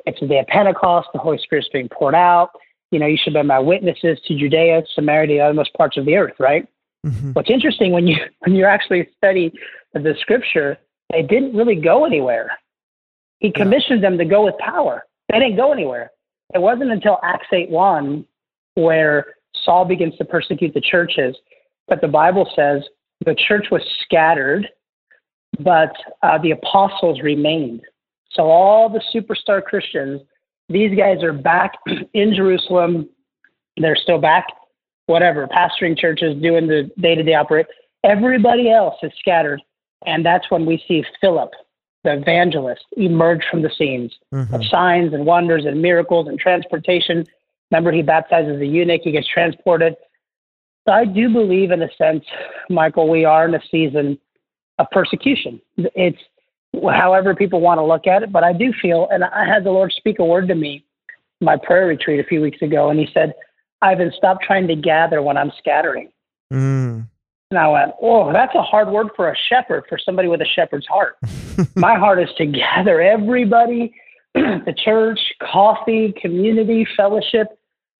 [0.07, 2.51] it's the day of Pentecost, the Holy Spirit's being poured out.
[2.91, 6.15] You know, you should be my witnesses to Judea, Samaria, the uttermost parts of the
[6.15, 6.65] earth, right?
[7.05, 7.31] Mm-hmm.
[7.33, 9.53] What's interesting when you when you actually study
[9.93, 10.77] the scripture,
[11.11, 12.57] they didn't really go anywhere.
[13.39, 14.09] He commissioned yeah.
[14.09, 15.03] them to go with power.
[15.29, 16.11] They didn't go anywhere.
[16.55, 18.25] It wasn't until Acts 8 1
[18.75, 21.35] where Saul begins to persecute the churches.
[21.87, 22.83] But the Bible says
[23.25, 24.69] the church was scattered,
[25.59, 25.91] but
[26.21, 27.81] uh, the apostles remained.
[28.37, 30.21] So all the superstar Christians
[30.69, 31.73] these guys are back
[32.13, 33.09] in Jerusalem.
[33.77, 34.45] They're still back,
[35.05, 37.67] whatever, pastoring churches, doing the day to day operate.
[38.03, 39.61] Everybody else is scattered.
[40.05, 41.51] And that's when we see Philip,
[42.03, 44.53] the evangelist, emerge from the scenes Mhm.
[44.53, 47.25] of signs and wonders and miracles and transportation.
[47.71, 49.95] Remember, he baptizes the eunuch, he gets transported.
[50.85, 52.25] So I do believe, in a sense,
[52.69, 54.19] Michael, we are in a season
[54.79, 55.59] of persecution.
[55.77, 56.21] It's
[56.93, 59.71] however people want to look at it, but I do feel, and I had the
[59.71, 60.83] Lord speak a word to me
[61.41, 63.33] my prayer retreat a few weeks ago, and He said,
[63.81, 66.09] Ivan, stop trying to gather when I'm scattering.
[66.51, 67.07] Mm.
[67.51, 70.45] And I went, oh, that's a hard word for a shepherd, for somebody with a
[70.45, 71.17] shepherd's heart.
[71.75, 73.93] My heart is to gather everybody,
[74.33, 77.47] the church, coffee, community, fellowship.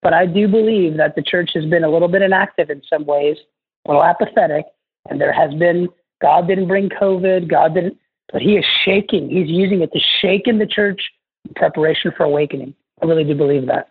[0.01, 3.05] But I do believe that the church has been a little bit inactive in some
[3.05, 3.37] ways,
[3.85, 4.65] a little apathetic.
[5.09, 5.87] And there has been,
[6.21, 7.97] God didn't bring COVID, God didn't,
[8.31, 9.29] but He is shaking.
[9.29, 11.01] He's using it to shake in the church
[11.47, 12.73] in preparation for awakening.
[13.01, 13.89] I really do believe that.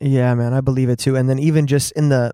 [0.00, 1.16] Yeah, man, I believe it too.
[1.16, 2.32] And then even just in the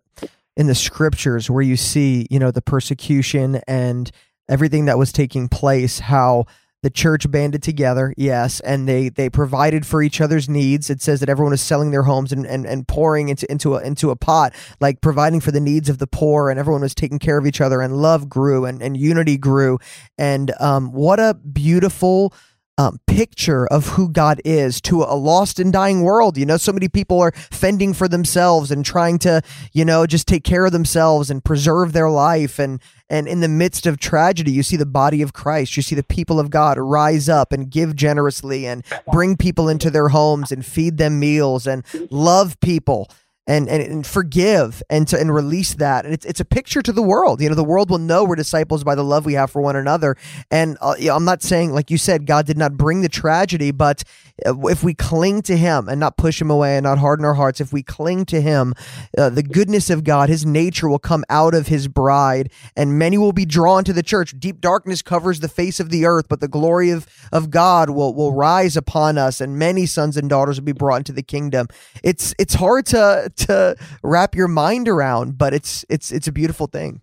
[0.56, 4.10] in the scriptures where you see, you know, the persecution and
[4.48, 6.46] everything that was taking place, how
[6.82, 10.90] the church banded together, yes, and they they provided for each other's needs.
[10.90, 13.82] It says that everyone was selling their homes and, and, and pouring into into a
[13.82, 17.18] into a pot, like providing for the needs of the poor, and everyone was taking
[17.18, 19.78] care of each other, and love grew and, and unity grew.
[20.16, 22.32] And um, what a beautiful
[22.78, 26.38] um, picture of who God is to a lost and dying world.
[26.38, 30.28] You know, so many people are fending for themselves and trying to, you know, just
[30.28, 32.58] take care of themselves and preserve their life.
[32.58, 35.76] And and in the midst of tragedy, you see the body of Christ.
[35.76, 39.90] You see the people of God rise up and give generously and bring people into
[39.90, 43.08] their homes and feed them meals and love people.
[43.48, 46.04] And, and, and forgive and to and release that.
[46.04, 47.40] And it's it's a picture to the world.
[47.40, 49.74] You know the world will know we're disciples by the love we have for one
[49.74, 50.18] another.
[50.50, 54.04] And uh, I'm not saying like you said God did not bring the tragedy but
[54.44, 57.34] uh, if we cling to him and not push him away and not harden our
[57.34, 58.74] hearts if we cling to him
[59.16, 63.16] uh, the goodness of God his nature will come out of his bride and many
[63.16, 64.38] will be drawn to the church.
[64.38, 68.14] Deep darkness covers the face of the earth but the glory of of God will
[68.14, 71.66] will rise upon us and many sons and daughters will be brought into the kingdom.
[72.02, 76.66] It's it's hard to to wrap your mind around but it's it's it's a beautiful
[76.66, 77.00] thing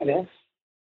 [0.00, 0.26] It is.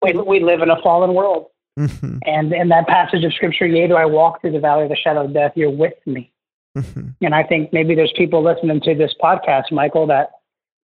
[0.03, 1.47] We, we live in a fallen world.
[1.79, 4.89] Mhm, And in that passage of scripture, yea, do I walk through the valley of
[4.91, 6.33] the shadow of death, you're with me.
[6.77, 7.15] mhm.
[7.21, 10.31] And I think maybe there's people listening to this podcast, Michael, that,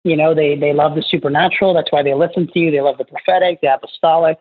[0.05, 1.75] you know, they, they love the supernatural.
[1.75, 2.71] That's why they listen to you.
[2.71, 4.39] They love the prophetic, the apostolic.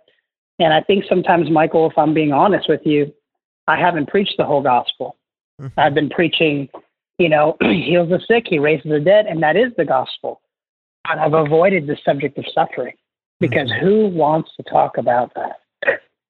[0.59, 3.13] And I think sometimes, Michael, if I'm being honest with you,
[3.67, 5.17] I haven't preached the whole gospel.
[5.61, 5.71] Mhm.
[5.77, 6.69] I've been preaching,
[7.19, 10.41] you know, he heals the sick, he raises the dead, and that is the gospel.
[11.03, 12.93] But I've avoided the subject of suffering
[13.39, 15.57] because who wants to talk about that?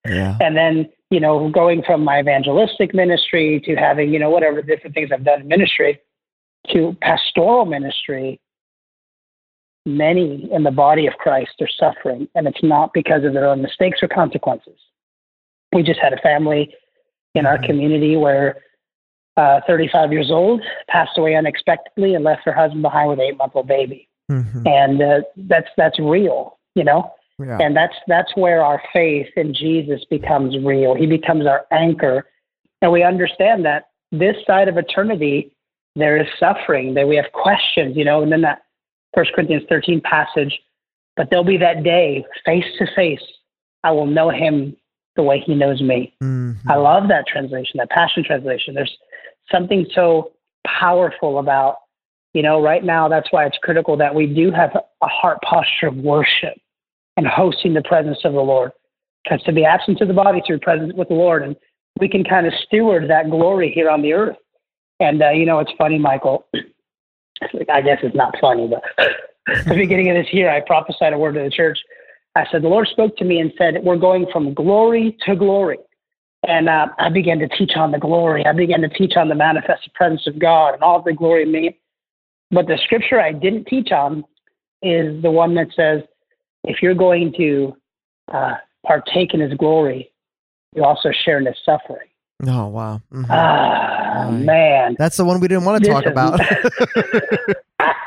[0.08, 4.62] yeah and then you know going from my evangelistic ministry to having you know whatever
[4.62, 6.00] different things i've done in ministry
[6.70, 8.40] to pastoral ministry
[9.86, 13.62] many in the body of christ are suffering and it's not because of their own
[13.62, 14.80] mistakes or consequences
[15.74, 16.74] we just had a family
[17.36, 17.66] in our Mhm.
[17.66, 18.62] community where
[19.40, 23.38] uh, 35 years old passed away unexpectedly and left her husband behind with an eight
[23.38, 24.68] month old baby Mhm.
[24.68, 25.22] and uh,
[25.52, 27.02] that's that's real you know
[27.40, 30.94] yeah and that's that's where our faith in Jesus becomes real.
[30.94, 32.26] He becomes our anchor,
[32.82, 35.38] and we understand that this side of eternity
[35.96, 36.94] there is suffering.
[36.96, 38.22] That we have questions, you know.
[38.24, 38.60] And then that
[39.16, 40.54] First Corinthians thirteen passage,
[41.16, 43.24] but there'll be that day, face to face,
[43.84, 44.76] I will know Him
[45.16, 46.14] the way He knows me.
[46.22, 46.56] Mhm.
[46.68, 48.74] I love that translation, that Passion translation.
[48.76, 48.96] There's
[49.52, 50.32] something so
[50.66, 51.78] powerful about,
[52.34, 55.88] you know, right now, that's why it's critical that we do have a heart posture
[55.88, 56.58] of worship
[57.18, 58.72] and hosting the presence of the Lord.
[59.24, 61.56] Because to be absent to the body to be present with the Lord, and
[62.00, 64.38] we can kind of steward that glory here on the earth.
[65.00, 66.46] And, uh, you know, it's funny, Michael.
[67.70, 68.84] I guess it's not funny, but
[69.66, 71.80] the beginning of this year, I prophesied a word to the church.
[72.36, 75.78] I said, The Lord spoke to me and said, We're going from glory to glory.
[76.48, 78.46] And uh, I began to teach on the glory.
[78.46, 81.52] I began to teach on the manifested presence of God and all the glory in
[81.52, 81.78] me.
[82.52, 84.24] But the scripture I didn't teach on
[84.82, 86.02] is the one that says,
[86.64, 87.76] if you're going to
[88.34, 90.12] uh, partake in his glory,
[90.76, 92.08] you also share in his suffering.
[92.48, 93.26] oh wow Mhm.
[93.30, 94.96] Ah, man.
[94.98, 96.40] that's the one we didn't want to This talk is- about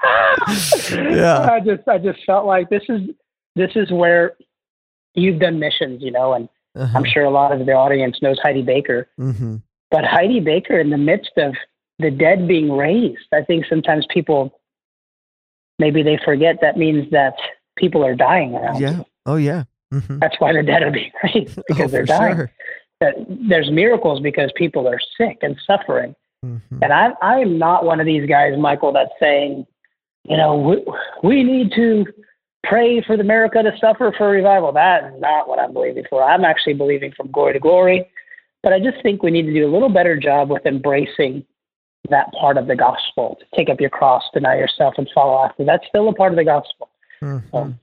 [0.90, 1.50] Yeah.
[1.50, 3.02] I just I just felt like this is
[3.56, 4.32] this is where
[5.14, 6.96] you've done missions, you know, and Uh-huh.
[6.98, 9.08] I'm sure a lot of the audience knows Heidi Baker.
[9.18, 9.62] Mhm.
[9.90, 11.54] But Heidi Baker, in the midst of
[11.98, 14.58] the dead being raised, I think sometimes people
[15.78, 17.34] maybe they forget that means that
[17.76, 18.80] people are dying around.
[18.80, 19.06] yeah you.
[19.26, 20.20] oh yeah Mhm.
[20.20, 22.36] That's why the dead are being raised because oh, they're dying.
[22.36, 22.52] sure.
[23.02, 26.14] That there's miracles because people are sick and suffering.
[26.46, 26.78] Mm-hmm.
[26.82, 29.66] And I, I am not one of these guys, Michael, that's saying,
[30.24, 30.82] you know, we,
[31.22, 32.06] we need to
[32.64, 34.72] pray for the America to suffer for revival.
[34.72, 36.22] That is not what I'm believing for.
[36.22, 38.08] I'm actually believing from glory to glory.
[38.62, 41.44] But I just think we need to do a little better job with embracing
[42.10, 43.36] that part of the gospel.
[43.40, 45.64] To take up your cross, deny yourself, and follow after.
[45.64, 46.88] That's still a part of the gospel.
[47.20, 47.56] Mm-hmm.
[47.56, 47.78] Um,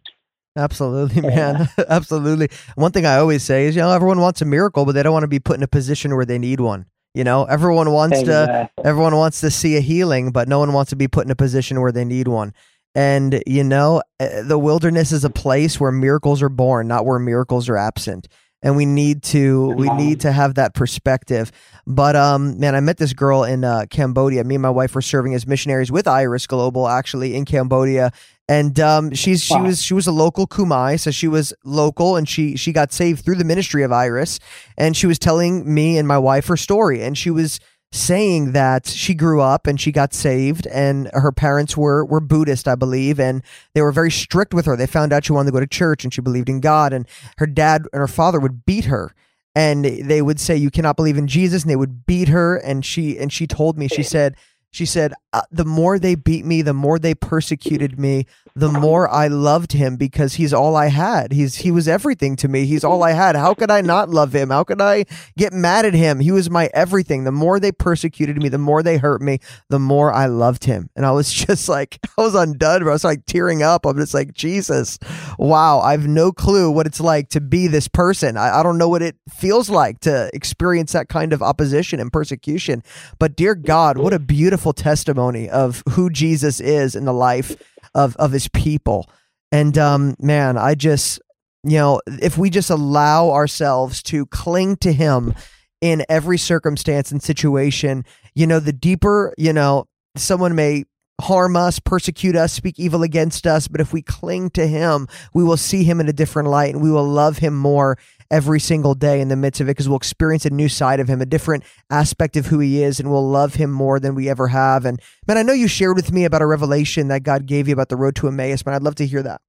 [0.56, 1.70] Absolutely, man.
[1.78, 1.86] Yeah.
[1.90, 2.50] Absolutely.
[2.76, 5.14] One thing I always say is, you know, everyone wants a miracle, but they don't
[5.14, 6.86] want to be put in a position where they need one.
[7.14, 8.84] You know, everyone wants exactly.
[8.84, 11.32] to everyone wants to see a healing, but no one wants to be put in
[11.32, 12.54] a position where they need one.
[12.96, 17.20] And you know, eh, the wilderness is a place where miracles are born, not where
[17.20, 18.28] miracles are absent.
[18.62, 21.50] And we need to we need to have that perspective.
[21.88, 24.44] But um man i met this girl in uh, cambodia.
[24.44, 28.12] Me and my wife were serving as missionaries with iris global actually in cambodia.
[28.50, 32.28] And um she's she was she was a local Khmer so she was local and
[32.28, 34.40] she she got saved through the ministry of iris.
[34.78, 37.02] And she was telling me and my wife her story.
[37.02, 41.76] And she was saying that she grew up and she got saved and her parents
[41.76, 43.42] were were Buddhist, I believe, and
[43.74, 44.76] they were very strict with her.
[44.76, 47.08] They found out she wanted to go to church and she believed in God and
[47.38, 49.14] her dad and her father would beat her
[49.56, 52.86] and they would say you cannot believe in Jesus and they would beat her and
[52.86, 54.36] she and she told me she said
[54.72, 59.10] she said, uh, The more they beat me, the more they persecuted me, the more
[59.10, 61.32] I loved him because he's all I had.
[61.32, 62.66] He's he was everything to me.
[62.66, 63.36] He's all I had.
[63.36, 64.50] How could I not love him?
[64.50, 65.06] How could I
[65.38, 66.20] get mad at him?
[66.20, 67.24] He was my everything.
[67.24, 70.90] The more they persecuted me, the more they hurt me, the more I loved him.
[70.96, 72.84] And I was just like, I was undone.
[72.84, 73.86] I was like tearing up.
[73.86, 75.00] I'm just like, Jesus,
[75.38, 75.80] wow.
[75.80, 78.38] I've no clue what it's like to be this person.
[78.38, 82.12] I, I don't know what it feels like to experience that kind of opposition and
[82.12, 82.84] persecution.
[83.20, 87.56] But dear God, what a beautiful testimony of who Jesus is in the life
[87.96, 89.10] of of his people.
[89.52, 91.20] And um, man, I just
[91.64, 95.34] you know, if we just allow ourselves to cling to him
[95.82, 100.86] in every circumstance and situation, you know, the deeper, you know, someone may
[101.20, 105.44] harm us, persecute us, speak evil against us, but if we cling to him, we
[105.44, 107.98] will see him in a different light and we will love him more
[108.32, 111.08] every single day in the midst of it because we'll experience a new side of
[111.08, 114.30] him, a different aspect of who he is, and we'll love him more than we
[114.30, 114.86] ever have.
[114.86, 117.74] And man, I know you shared with me about a revelation that God gave you
[117.74, 119.42] about the road to Emmaus, but I'd love to hear that.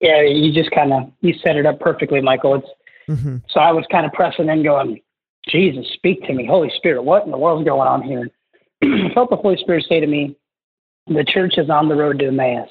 [0.00, 2.56] Yeah, you just kind of you set it up perfectly, Michael.
[2.56, 2.68] It's
[3.08, 3.38] mm-hmm.
[3.48, 5.00] so I was kind of pressing in, going,
[5.48, 8.30] Jesus, speak to me, Holy Spirit, what in the world's going on here?
[8.82, 10.36] I felt the Holy Spirit say to me,
[11.06, 12.68] the church is on the road to Emmaus.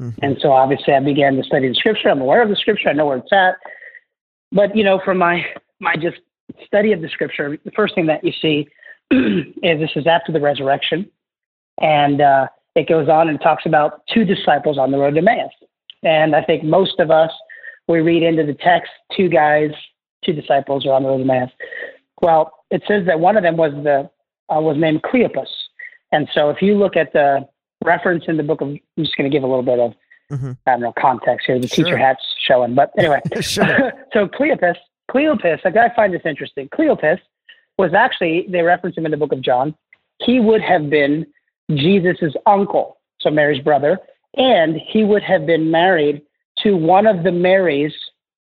[0.00, 0.24] Mm-hmm.
[0.24, 2.08] And so obviously I began to study the scripture.
[2.08, 2.88] I'm aware of the scripture.
[2.88, 3.56] I know where it's at.
[4.52, 5.44] But, you know, from my,
[5.78, 6.18] my just
[6.66, 8.66] study of the scripture, the first thing that you see
[9.10, 11.08] is this is after the resurrection.
[11.80, 15.52] And uh, it goes on and talks about two disciples on the road to Emmaus.
[16.02, 17.30] And I think most of us,
[17.88, 19.70] we read into the text, two guys,
[20.24, 21.50] two disciples are on the road to Emmaus.
[22.22, 24.10] Well, it says that one of them was the
[24.54, 25.46] uh, was named Cleopas.
[26.12, 27.46] And so if you look at the
[27.84, 29.94] reference in the book of, I'm just going to give a little bit of,
[30.30, 30.52] mm-hmm.
[30.66, 31.58] I don't know, context here.
[31.58, 31.84] The sure.
[31.84, 32.74] teacher hat's showing.
[32.74, 33.58] But anyway, so
[34.14, 34.76] Cleopas,
[35.10, 36.68] Cleopas, like I find this interesting.
[36.68, 37.18] Cleopas
[37.78, 39.74] was actually, they reference him in the book of John.
[40.20, 41.26] He would have been
[41.74, 43.98] Jesus's uncle, so Mary's brother,
[44.36, 46.22] and he would have been married
[46.58, 47.94] to one of the Marys,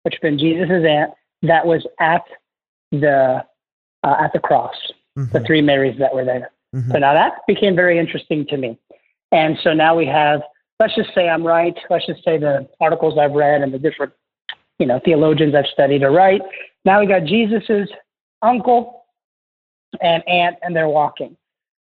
[0.02, 1.12] which had been Jesus's aunt,
[1.42, 2.24] that was at
[2.90, 3.44] the
[4.04, 4.74] uh, at the cross.
[5.18, 5.36] Mm-hmm.
[5.36, 6.50] The three Marys that were there.
[6.74, 6.92] Mm-hmm.
[6.92, 8.78] So now that became very interesting to me.
[9.32, 10.42] And so now we have,
[10.80, 11.76] let's just say I'm right.
[11.90, 14.12] Let's just say the articles I've read and the different,
[14.78, 16.40] you know, theologians I've studied are right.
[16.84, 17.90] Now we got Jesus's
[18.42, 19.04] uncle
[20.00, 21.36] and aunt, and they're walking.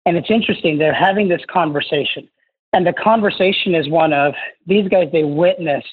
[0.05, 0.79] And it's interesting.
[0.79, 2.29] They're having this conversation.
[2.72, 4.35] And the conversation is one of
[4.66, 5.85] these guys, they witness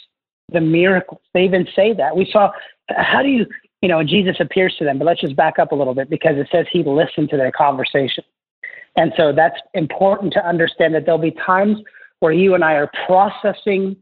[0.52, 1.22] the miracles.
[1.34, 2.16] They even say that.
[2.16, 2.52] We saw,
[2.90, 3.46] how do you,
[3.82, 6.38] you know, Jesus appears to them, but let's just back up a little bit because
[6.38, 8.24] it says he listened to their conversation.
[8.96, 11.80] And so that's important to understand that there'll be times
[12.20, 13.96] where you and I are processing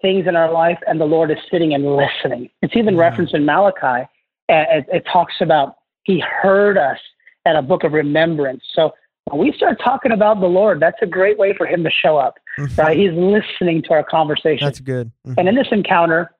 [0.00, 2.50] things in our life and the Lord is sitting and listening.
[2.60, 3.00] It's even mm-hmm.
[3.00, 4.08] referenced in Malachi.
[4.48, 6.98] It, it talks about he heard us
[7.46, 8.62] at a book of remembrance.
[8.74, 8.92] So
[9.26, 12.16] when we start talking about the Lord, that's a great way for him to show
[12.16, 12.38] up.
[12.58, 12.80] Mm-hmm.
[12.80, 12.98] Right?
[12.98, 14.66] He's listening to our conversation.
[14.66, 15.12] That's good.
[15.26, 15.38] Mm-hmm.
[15.38, 16.32] And in this encounter,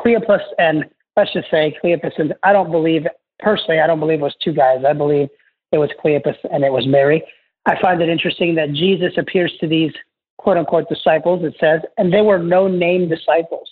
[0.00, 0.84] Cleopas and
[1.16, 3.06] let's just say Cleopas and I don't believe
[3.38, 4.84] personally, I don't believe it was two guys.
[4.86, 5.28] I believe
[5.72, 7.22] it was Cleopas, and it was Mary.
[7.66, 9.92] I find it interesting that Jesus appears to these
[10.38, 13.68] quote unquote disciples, it says, and there were no named disciples.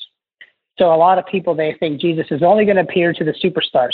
[0.79, 3.35] So a lot of people, they think Jesus is only going to appear to the
[3.45, 3.91] superstars.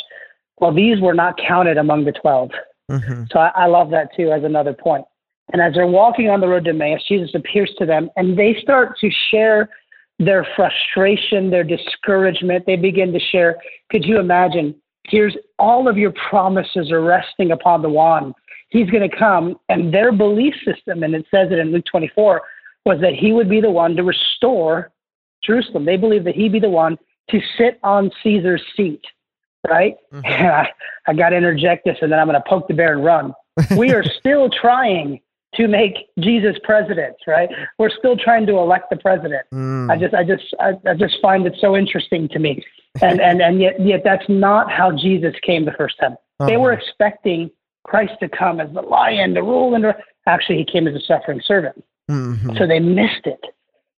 [0.61, 2.51] Well, these were not counted among the 12.
[2.91, 3.25] Mm-hmm.
[3.33, 5.05] So I, I love that too as another point.
[5.53, 8.57] And as they're walking on the road to Emmaus, Jesus appears to them and they
[8.61, 9.69] start to share
[10.19, 12.65] their frustration, their discouragement.
[12.67, 13.57] They begin to share.
[13.91, 14.75] Could you imagine
[15.09, 18.35] here's all of your promises are resting upon the one.
[18.69, 19.57] He's going to come.
[19.69, 22.43] And their belief system, and it says it in Luke 24,
[22.85, 24.93] was that he would be the one to restore
[25.45, 25.85] Jerusalem.
[25.85, 26.99] They believed that he'd be the one
[27.31, 29.03] to sit on Caesar's seat,
[29.69, 29.97] right?
[30.13, 30.27] Mm-hmm.
[30.47, 30.69] I,
[31.07, 33.33] I got to interject this and then I'm going to poke the bear and run.
[33.77, 35.21] we are still trying
[35.57, 37.49] to make Jesus president, right?
[37.79, 39.47] We're still trying to elect the president.
[39.53, 39.91] Mm.
[39.91, 42.65] I just, I just, I, I, just find it so interesting to me,
[43.03, 46.13] and and and yet, yet that's not how Jesus came the first time.
[46.13, 46.47] Uh-huh.
[46.49, 47.51] They were expecting
[47.85, 49.87] Christ to come as the lion, to rule, and
[50.27, 51.83] actually, he came as a suffering servant.
[52.11, 52.57] Mm-hmm.
[52.57, 53.41] So they missed it.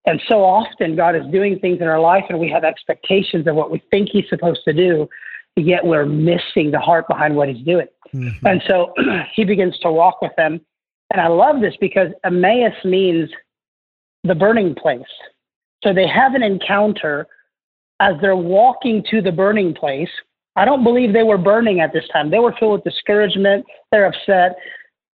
[0.07, 3.55] And so often, God is doing things in our life, and we have expectations of
[3.55, 5.09] what we think He's supposed to do,
[5.57, 7.89] yet we're missing the heart behind what He's doing.
[8.15, 8.47] Mm-hmm.
[8.47, 8.95] And so
[9.35, 10.61] He begins to walk with them
[11.11, 13.31] and I love this because Emmaus means
[14.25, 15.01] the burning place.
[15.83, 17.27] So they have an encounter
[18.01, 20.11] as they're walking to the burning place.
[20.57, 22.31] I don't believe they were burning at this time.
[22.31, 23.65] They were filled with discouragement.
[23.91, 24.57] They're upset,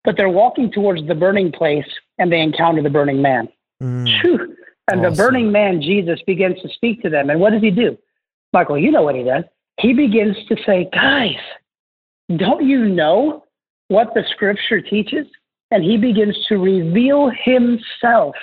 [0.03, 1.85] but they're walking towards the burning place
[2.17, 3.49] and they encounter the burning man.
[3.81, 4.07] Mm.
[4.89, 5.13] And awesome.
[5.13, 7.29] the burning man, Jesus, begins to speak to them.
[7.29, 7.97] And what does he do?
[8.51, 9.43] Michael, you know what he does.
[9.79, 11.35] He begins to say, Guys,
[12.37, 13.43] don't you know
[13.87, 15.25] what the scripture teaches?
[15.73, 18.35] And he begins to reveal himself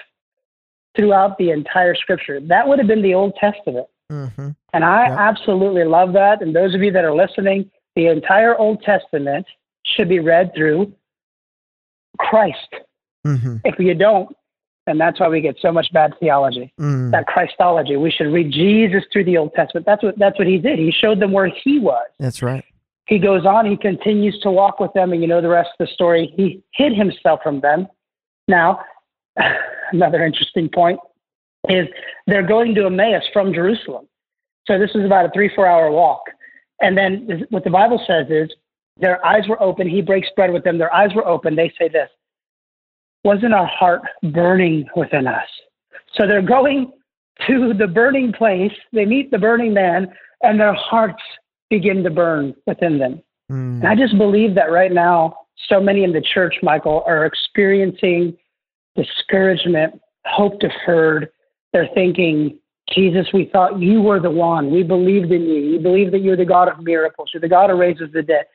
[0.96, 2.40] throughout the entire scripture.
[2.40, 3.86] That would have been the Old Testament.
[4.10, 4.48] Mm-hmm.
[4.72, 5.16] And I yep.
[5.16, 6.42] absolutely love that.
[6.42, 9.46] And those of you that are listening, the entire Old Testament
[9.84, 10.92] should be read through
[12.18, 12.74] Christ.
[13.24, 13.58] Mm-hmm.
[13.64, 14.36] If you don't,
[14.88, 17.12] and that's why we get so much bad theology, mm.
[17.12, 17.96] that Christology.
[17.96, 19.86] We should read Jesus through the Old Testament.
[19.86, 20.80] That's what that's what he did.
[20.80, 22.06] He showed them where he was.
[22.18, 22.64] That's right
[23.10, 25.86] he goes on, he continues to walk with them, and you know the rest of
[25.86, 26.32] the story.
[26.36, 27.88] He hid himself from them.
[28.46, 28.82] Now,
[29.92, 31.00] another interesting point
[31.68, 31.88] is
[32.28, 34.06] they're going to Emmaus from Jerusalem.
[34.68, 36.22] So this is about a three, four hour walk.
[36.80, 38.48] And then what the Bible says is
[38.96, 39.88] their eyes were open.
[39.88, 40.78] He breaks bread with them.
[40.78, 41.56] Their eyes were open.
[41.56, 42.08] They say this
[43.24, 45.48] Wasn't our heart burning within us?
[46.14, 46.92] So they're going
[47.48, 48.72] to the burning place.
[48.92, 51.22] They meet the burning man, and their hearts
[51.70, 53.22] begin to burn within them.
[53.50, 53.80] Mm.
[53.80, 55.36] And I just believe that right now,
[55.68, 58.36] so many in the church, Michael, are experiencing
[58.96, 61.28] discouragement, hope deferred.
[61.72, 62.58] They're thinking,
[62.92, 64.70] Jesus, we thought you were the one.
[64.70, 65.72] We believed in you.
[65.72, 67.30] We believe that you're the God of miracles.
[67.32, 68.46] You're the God who raises the dead.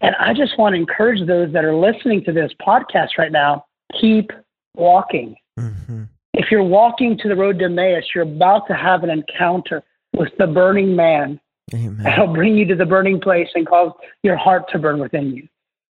[0.00, 3.66] And I just want to encourage those that are listening to this podcast right now
[4.00, 4.30] keep
[4.74, 5.36] walking.
[5.58, 6.04] Mm-hmm.
[6.34, 9.82] If you're walking to the road to Emmaus, you're about to have an encounter
[10.14, 11.38] with the burning man
[11.74, 12.06] Amen.
[12.06, 13.92] It'll bring you to the burning place and cause
[14.22, 15.48] your heart to burn within you.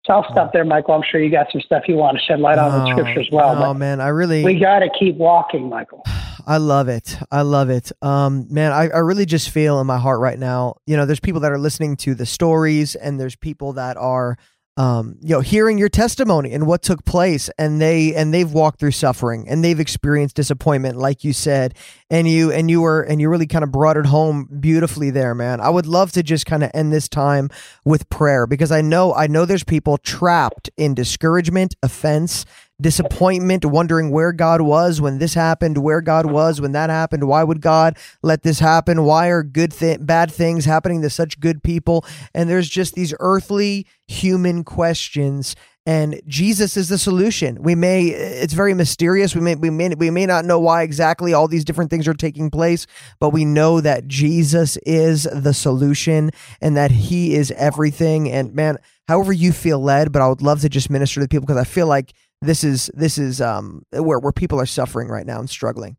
[0.05, 0.95] So I'll stop there, Michael.
[0.95, 3.21] I'm sure you got some stuff you want to shed light on oh, in Scripture
[3.21, 3.63] as well.
[3.63, 6.03] Oh man, I really we got to keep walking, Michael.
[6.45, 7.17] I love it.
[7.31, 7.89] I love it.
[8.01, 10.75] Um, man, I, I really just feel in my heart right now.
[10.85, 14.37] You know, there's people that are listening to the stories, and there's people that are
[14.75, 18.79] um, you know, hearing your testimony and what took place, and they and they've walked
[18.79, 21.75] through suffering and they've experienced disappointment, like you said,
[22.09, 25.35] and you and you were and you really kind of brought it home beautifully there,
[25.35, 25.61] man.
[25.61, 27.49] I would love to just kind of end this time
[27.85, 32.45] with prayer because I know I know there's people trapped in discouragement, offense,
[32.81, 37.27] disappointment, wondering where God was when this happened, where God was when that happened.
[37.27, 39.03] Why would God let this happen?
[39.03, 42.05] Why are good bad things happening to such good people?
[42.33, 45.55] And there's just these earthly human questions
[45.85, 47.61] and Jesus is the solution.
[47.61, 49.35] We may it's very mysterious.
[49.35, 52.13] We may we may we may not know why exactly all these different things are
[52.13, 52.87] taking place,
[53.19, 58.77] but we know that Jesus is the solution and that he is everything and man,
[59.09, 61.65] however you feel led, but I would love to just minister to people because I
[61.65, 62.13] feel like
[62.43, 65.97] this is this is um, where where people are suffering right now and struggling.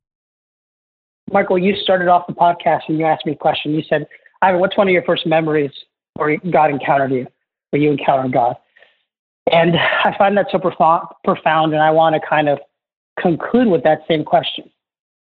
[1.32, 3.74] Michael, you started off the podcast and you asked me a question.
[3.74, 4.06] You said,
[4.42, 5.70] "Ivan, what's one of your first memories
[6.14, 7.26] where God encountered you,
[7.70, 8.56] where you encountered God?"
[9.50, 12.58] And I find that so profound, profound, and I want to kind of
[13.20, 14.70] conclude with that same question.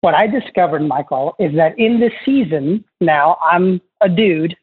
[0.00, 4.54] What I discovered, Michael, is that in this season now, I'm a dude,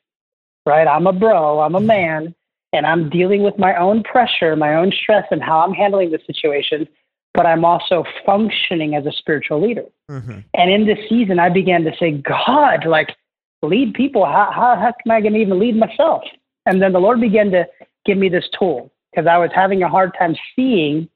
[0.66, 0.88] right?
[0.88, 2.36] I'm a bro, I'm a man,
[2.74, 6.20] and I'm dealing with my own pressure, my own stress, and how I'm handling the
[6.26, 6.88] situation.
[7.34, 9.86] But I'm also functioning as a spiritual leader.
[10.10, 10.40] Mm-hmm.
[10.54, 13.16] And in this season, I began to say, God, like,
[13.62, 14.26] lead people.
[14.26, 16.24] How, how, how am I going to even lead myself?
[16.66, 17.66] And then the Lord began to
[18.06, 21.10] give me this tool because I was having a hard time seeing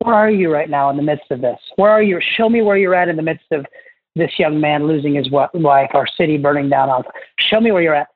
[0.00, 1.58] where are you right now in the midst of this?
[1.76, 2.20] Where are you?
[2.36, 3.66] Show me where you're at in the midst of
[4.14, 7.02] this young man losing his wife, our city burning down.
[7.38, 8.08] Show me where you're at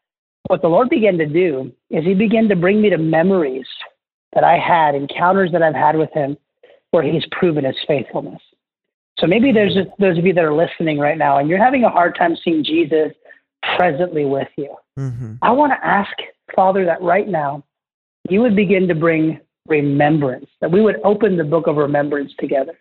[0.48, 3.66] what the Lord began to do is He began to bring me to memories
[4.34, 6.36] that I had, encounters that I've had with Him,
[6.90, 8.40] where He's proven His faithfulness.
[9.18, 11.90] So maybe there's those of you that are listening right now, and you're having a
[11.90, 13.12] hard time seeing Jesus
[13.76, 14.74] presently with you.
[14.98, 15.34] Mm-hmm.
[15.42, 16.12] I want to ask,
[16.54, 17.62] Father, that right now
[18.28, 22.78] you would begin to bring remembrance, that we would open the book of remembrance together,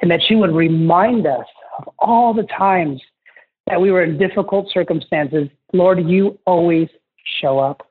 [0.00, 1.46] and that you would remind us
[1.78, 3.00] of all the times
[3.66, 5.48] that we were in difficult circumstances.
[5.72, 6.88] Lord, you always
[7.40, 7.86] show up.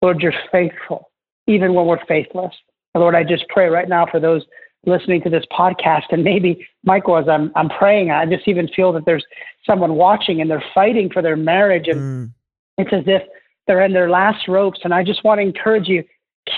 [0.00, 1.10] Lord, you're faithful,
[1.46, 2.54] even when we're faithless.
[2.94, 4.42] And Lord, I just pray right now for those
[4.84, 8.92] listening to this podcast, and maybe Michael, as I'm I'm praying, I just even feel
[8.92, 9.24] that there's
[9.64, 12.32] someone watching and they're fighting for their marriage, and mm.
[12.78, 13.22] it's as if
[13.66, 14.80] they're in their last ropes.
[14.82, 16.04] And I just want to encourage you,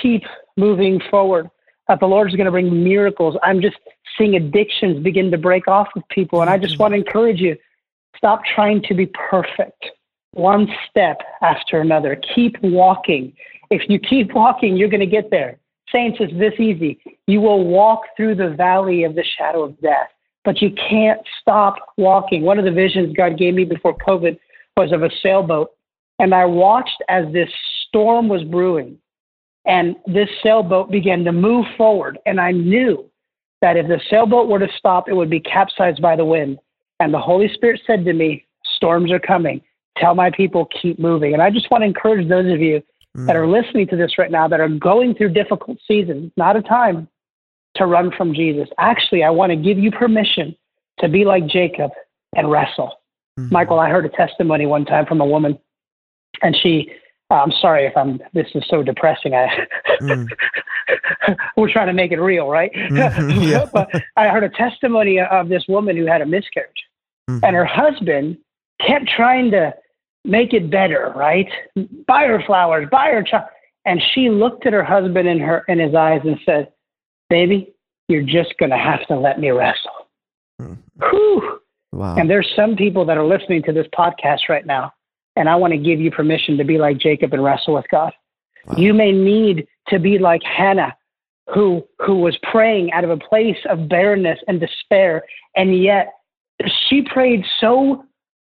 [0.00, 0.22] keep
[0.56, 1.50] moving forward.
[1.86, 3.36] That the Lord is going to bring miracles.
[3.42, 3.76] I'm just
[4.16, 7.56] seeing addictions begin to break off of people, and I just want to encourage you,
[8.16, 9.84] stop trying to be perfect.
[10.34, 12.20] One step after another.
[12.34, 13.32] Keep walking.
[13.70, 15.58] If you keep walking, you're going to get there.
[15.90, 16.98] Saints, it's this easy.
[17.26, 20.08] You will walk through the valley of the shadow of death,
[20.44, 22.42] but you can't stop walking.
[22.42, 24.38] One of the visions God gave me before COVID
[24.76, 25.70] was of a sailboat.
[26.18, 27.48] And I watched as this
[27.86, 28.98] storm was brewing
[29.66, 32.18] and this sailboat began to move forward.
[32.26, 33.08] And I knew
[33.62, 36.58] that if the sailboat were to stop, it would be capsized by the wind.
[37.00, 39.60] And the Holy Spirit said to me, Storms are coming.
[39.96, 41.32] Tell my people, keep moving.
[41.32, 42.82] And I just want to encourage those of you
[43.16, 43.26] mm.
[43.26, 46.62] that are listening to this right now that are going through difficult seasons, not a
[46.62, 47.08] time
[47.76, 48.68] to run from Jesus.
[48.78, 50.56] Actually, I want to give you permission
[51.00, 51.90] to be like Jacob
[52.36, 53.00] and wrestle.
[53.38, 53.50] Mm.
[53.50, 55.58] Michael, I heard a testimony one time from a woman,
[56.42, 56.92] and she,
[57.30, 59.34] uh, I'm sorry if I'm, this is so depressing.
[59.34, 59.66] I,
[60.00, 60.28] mm.
[61.56, 62.72] we're trying to make it real, right?
[62.72, 63.66] Mm-hmm, yeah.
[63.72, 66.70] but I heard a testimony of this woman who had a miscarriage,
[67.28, 67.44] mm-hmm.
[67.44, 68.38] and her husband
[68.80, 69.74] kept trying to
[70.24, 71.48] make it better, right?
[72.06, 73.50] Buy her flowers, buy her chocolate.
[73.86, 76.72] And she looked at her husband in her in his eyes and said,
[77.28, 77.74] "Baby,
[78.08, 80.08] you're just going to have to let me wrestle."
[80.60, 81.56] Mm-hmm.
[81.92, 82.16] Wow.
[82.16, 84.92] And there's some people that are listening to this podcast right now,
[85.36, 88.12] and I want to give you permission to be like Jacob and wrestle with God.
[88.66, 88.74] Wow.
[88.78, 90.96] You may need to be like Hannah,
[91.54, 95.24] who who was praying out of a place of barrenness and despair,
[95.56, 96.14] and yet
[96.88, 98.04] she prayed so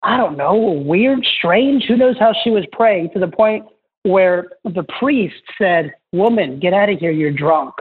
[0.07, 1.84] I don't know, weird, strange.
[1.84, 3.66] Who knows how she was praying to the point
[4.04, 7.74] where the priest said, Woman, get out of here, you're drunk.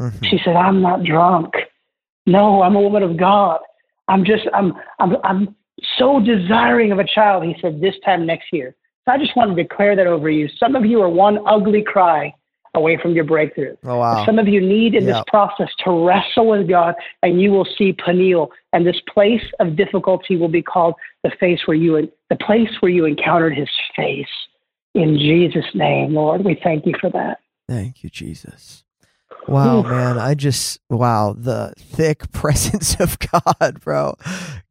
[0.00, 0.24] Mm-hmm.
[0.24, 1.52] She said, I'm not drunk.
[2.24, 3.60] No, I'm a woman of God.
[4.08, 5.54] I'm just, I'm, I'm, I'm
[5.98, 7.44] so desiring of a child.
[7.44, 8.74] He said, This time next year.
[9.04, 10.48] So I just want to declare that over you.
[10.58, 12.34] Some of you are one ugly cry
[12.76, 13.76] away from your breakthrough.
[13.84, 14.24] Oh, wow.
[14.24, 15.16] Some of you need in yep.
[15.16, 18.50] this process to wrestle with God, and you will see Peniel.
[18.72, 22.90] And this place of difficulty will be called the face where you the place where
[22.90, 24.26] you encountered His face.
[24.94, 27.38] In Jesus' name, Lord, we thank you for that.
[27.68, 28.84] Thank you, Jesus.
[29.48, 30.18] Wow, man.
[30.18, 34.14] I just, wow, the thick presence of God, bro.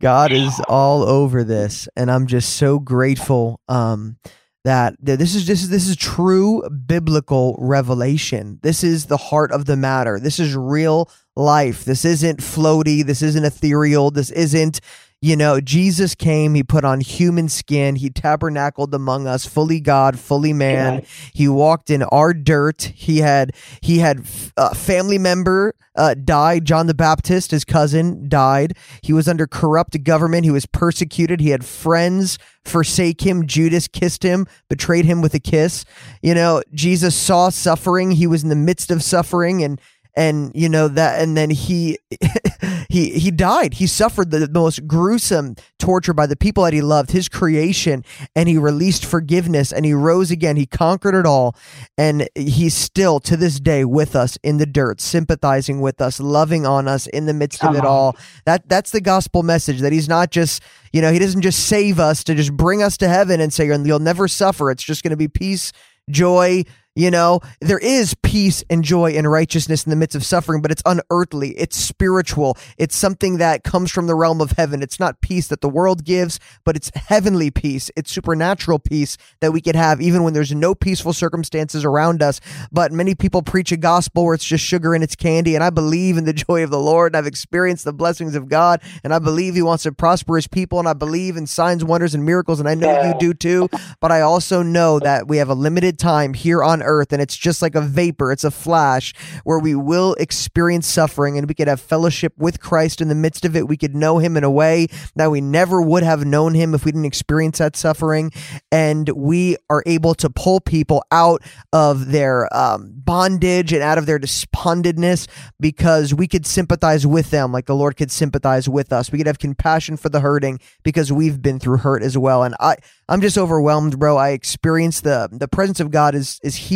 [0.01, 1.87] God is all over this.
[1.95, 3.61] And I'm just so grateful.
[3.69, 4.17] Um,
[4.65, 8.59] that this is this is this is true biblical revelation.
[8.63, 10.19] This is the heart of the matter.
[10.19, 11.85] This is real life.
[11.85, 13.05] This isn't floaty.
[13.05, 14.09] This isn't ethereal.
[14.09, 14.81] This isn't
[15.25, 20.19] you know, Jesus came, he put on human skin, he tabernacled among us, fully God,
[20.19, 21.03] fully man.
[21.33, 22.91] He walked in our dirt.
[22.93, 24.19] He had he had
[24.55, 26.65] a uh, family member uh, died.
[26.65, 28.77] John the Baptist, his cousin, died.
[29.01, 30.45] He was under corrupt government.
[30.45, 31.39] He was persecuted.
[31.39, 33.47] He had friends forsake him.
[33.47, 35.85] Judas kissed him, betrayed him with a kiss.
[36.21, 38.11] You know, Jesus saw suffering.
[38.11, 39.81] He was in the midst of suffering and
[40.15, 41.99] and you know that and then he
[42.95, 43.75] he he died.
[43.75, 48.05] He suffered the most gruesome torture by the people that he loved his creation
[48.37, 50.55] and he released forgiveness and he rose again.
[50.55, 51.57] He conquered it all
[51.97, 56.65] and he's still to this day with us in the dirt sympathizing with us loving
[56.65, 58.15] on us in the midst of it all.
[58.45, 61.99] That that's the gospel message that he's not just you know he doesn't just save
[61.99, 64.71] us to just bring us to heaven and say you'll never suffer.
[64.71, 65.73] It's just going to be peace
[66.09, 66.63] joy
[66.95, 70.71] you know, there is peace and joy and righteousness in the midst of suffering, but
[70.71, 71.49] it's unearthly.
[71.57, 72.57] It's spiritual.
[72.77, 74.81] It's something that comes from the realm of heaven.
[74.81, 77.91] It's not peace that the world gives, but it's heavenly peace.
[77.97, 82.39] It's supernatural peace that we can have even when there's no peaceful circumstances around us.
[82.71, 85.53] But many people preach a gospel where it's just sugar and it's candy.
[85.53, 87.11] And I believe in the joy of the Lord.
[87.11, 88.81] And I've experienced the blessings of God.
[89.03, 90.79] And I believe He wants to prosper His people.
[90.79, 92.61] And I believe in signs, wonders, and miracles.
[92.61, 93.69] And I know you do too.
[93.99, 97.35] But I also know that we have a limited time here on earth and it's
[97.35, 99.13] just like a vapor, it's a flash
[99.43, 103.45] where we will experience suffering and we could have fellowship with Christ in the midst
[103.45, 103.67] of it.
[103.67, 106.85] We could know him in a way that we never would have known him if
[106.85, 108.31] we didn't experience that suffering.
[108.71, 111.41] And we are able to pull people out
[111.73, 115.27] of their um, bondage and out of their despondedness
[115.59, 119.11] because we could sympathize with them like the Lord could sympathize with us.
[119.11, 122.43] We could have compassion for the hurting because we've been through hurt as well.
[122.43, 122.77] And I,
[123.07, 124.17] I'm just overwhelmed, bro.
[124.17, 126.74] I experienced the the presence of God is is here,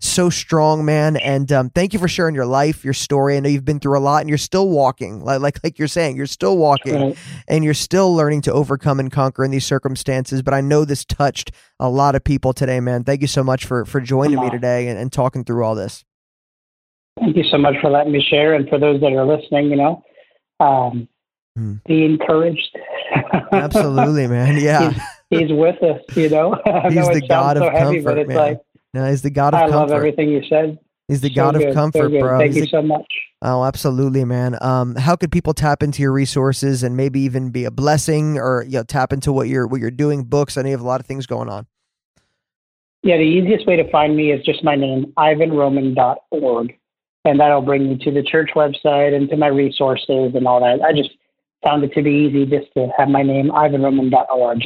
[0.00, 1.16] so strong, man.
[1.16, 3.36] And um, thank you for sharing your life, your story.
[3.36, 5.88] I know you've been through a lot, and you're still walking, like like like you're
[5.88, 7.18] saying, you're still walking, Right.
[7.48, 10.42] and you're still learning to overcome and conquer in these circumstances.
[10.42, 13.04] But I know this touched a lot of people today, man.
[13.04, 16.04] Thank you so much for for joining me today and, and talking through all this.
[17.18, 19.76] Thank you so much for letting me share, and for those that are listening, you
[19.76, 20.04] know,
[20.60, 21.08] um,
[21.56, 21.74] Hmm.
[21.86, 22.78] be encouraged.
[23.52, 24.58] Absolutely, man.
[24.58, 24.92] Yeah,
[25.30, 26.00] he's, he's with us.
[26.14, 26.54] You know,
[26.88, 28.36] He's the God of so heavy, but comfort, man.
[28.36, 28.60] like
[28.94, 30.78] no, he's the God of I love everything you said.
[31.08, 32.20] He's the So God good, of comfort, good.
[32.20, 32.38] bro.
[32.38, 33.06] Thank He's you the- so much.
[33.40, 34.56] Oh, absolutely, man.
[34.60, 38.64] Um, how could people tap into your resources and maybe even be a blessing, or
[38.66, 40.24] you know, tap into what you're what you're doing?
[40.24, 40.56] Books.
[40.58, 41.66] I know you have a lot of things going on.
[43.04, 46.74] Yeah, the easiest way to find me is just my name, ivanroman.org.
[47.24, 50.82] And that'll bring you to the church website and to my resources and all that.
[50.84, 51.10] I just
[51.62, 54.62] found it to be easy just to have my name, ivanroman.org.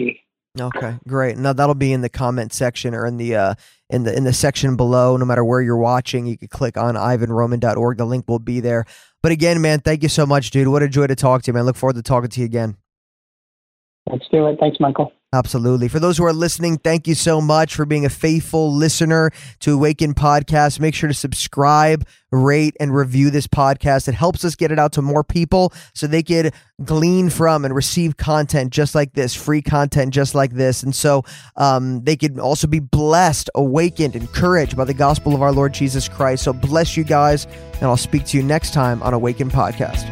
[0.60, 1.38] Okay, great.
[1.38, 3.54] Now that'll be in the comment section or in the uh,
[3.88, 5.16] in the in the section below.
[5.16, 7.96] No matter where you're watching, you can click on ivanroman.org.
[7.96, 8.84] The link will be there.
[9.22, 10.68] But again, man, thank you so much, dude.
[10.68, 11.64] What a joy to talk to you, man.
[11.64, 12.76] Look forward to talking to you again.
[14.10, 14.58] Let's do it.
[14.60, 15.12] Thanks, Michael.
[15.34, 15.88] Absolutely.
[15.88, 19.30] For those who are listening, thank you so much for being a faithful listener
[19.60, 20.78] to Awaken Podcast.
[20.78, 24.08] Make sure to subscribe, rate, and review this podcast.
[24.08, 26.52] It helps us get it out to more people so they could
[26.84, 30.82] glean from and receive content just like this, free content just like this.
[30.82, 31.24] And so
[31.56, 36.10] um, they could also be blessed, awakened, encouraged by the gospel of our Lord Jesus
[36.10, 36.42] Christ.
[36.44, 40.02] So bless you guys, and I'll speak to you next time on Awaken Podcast.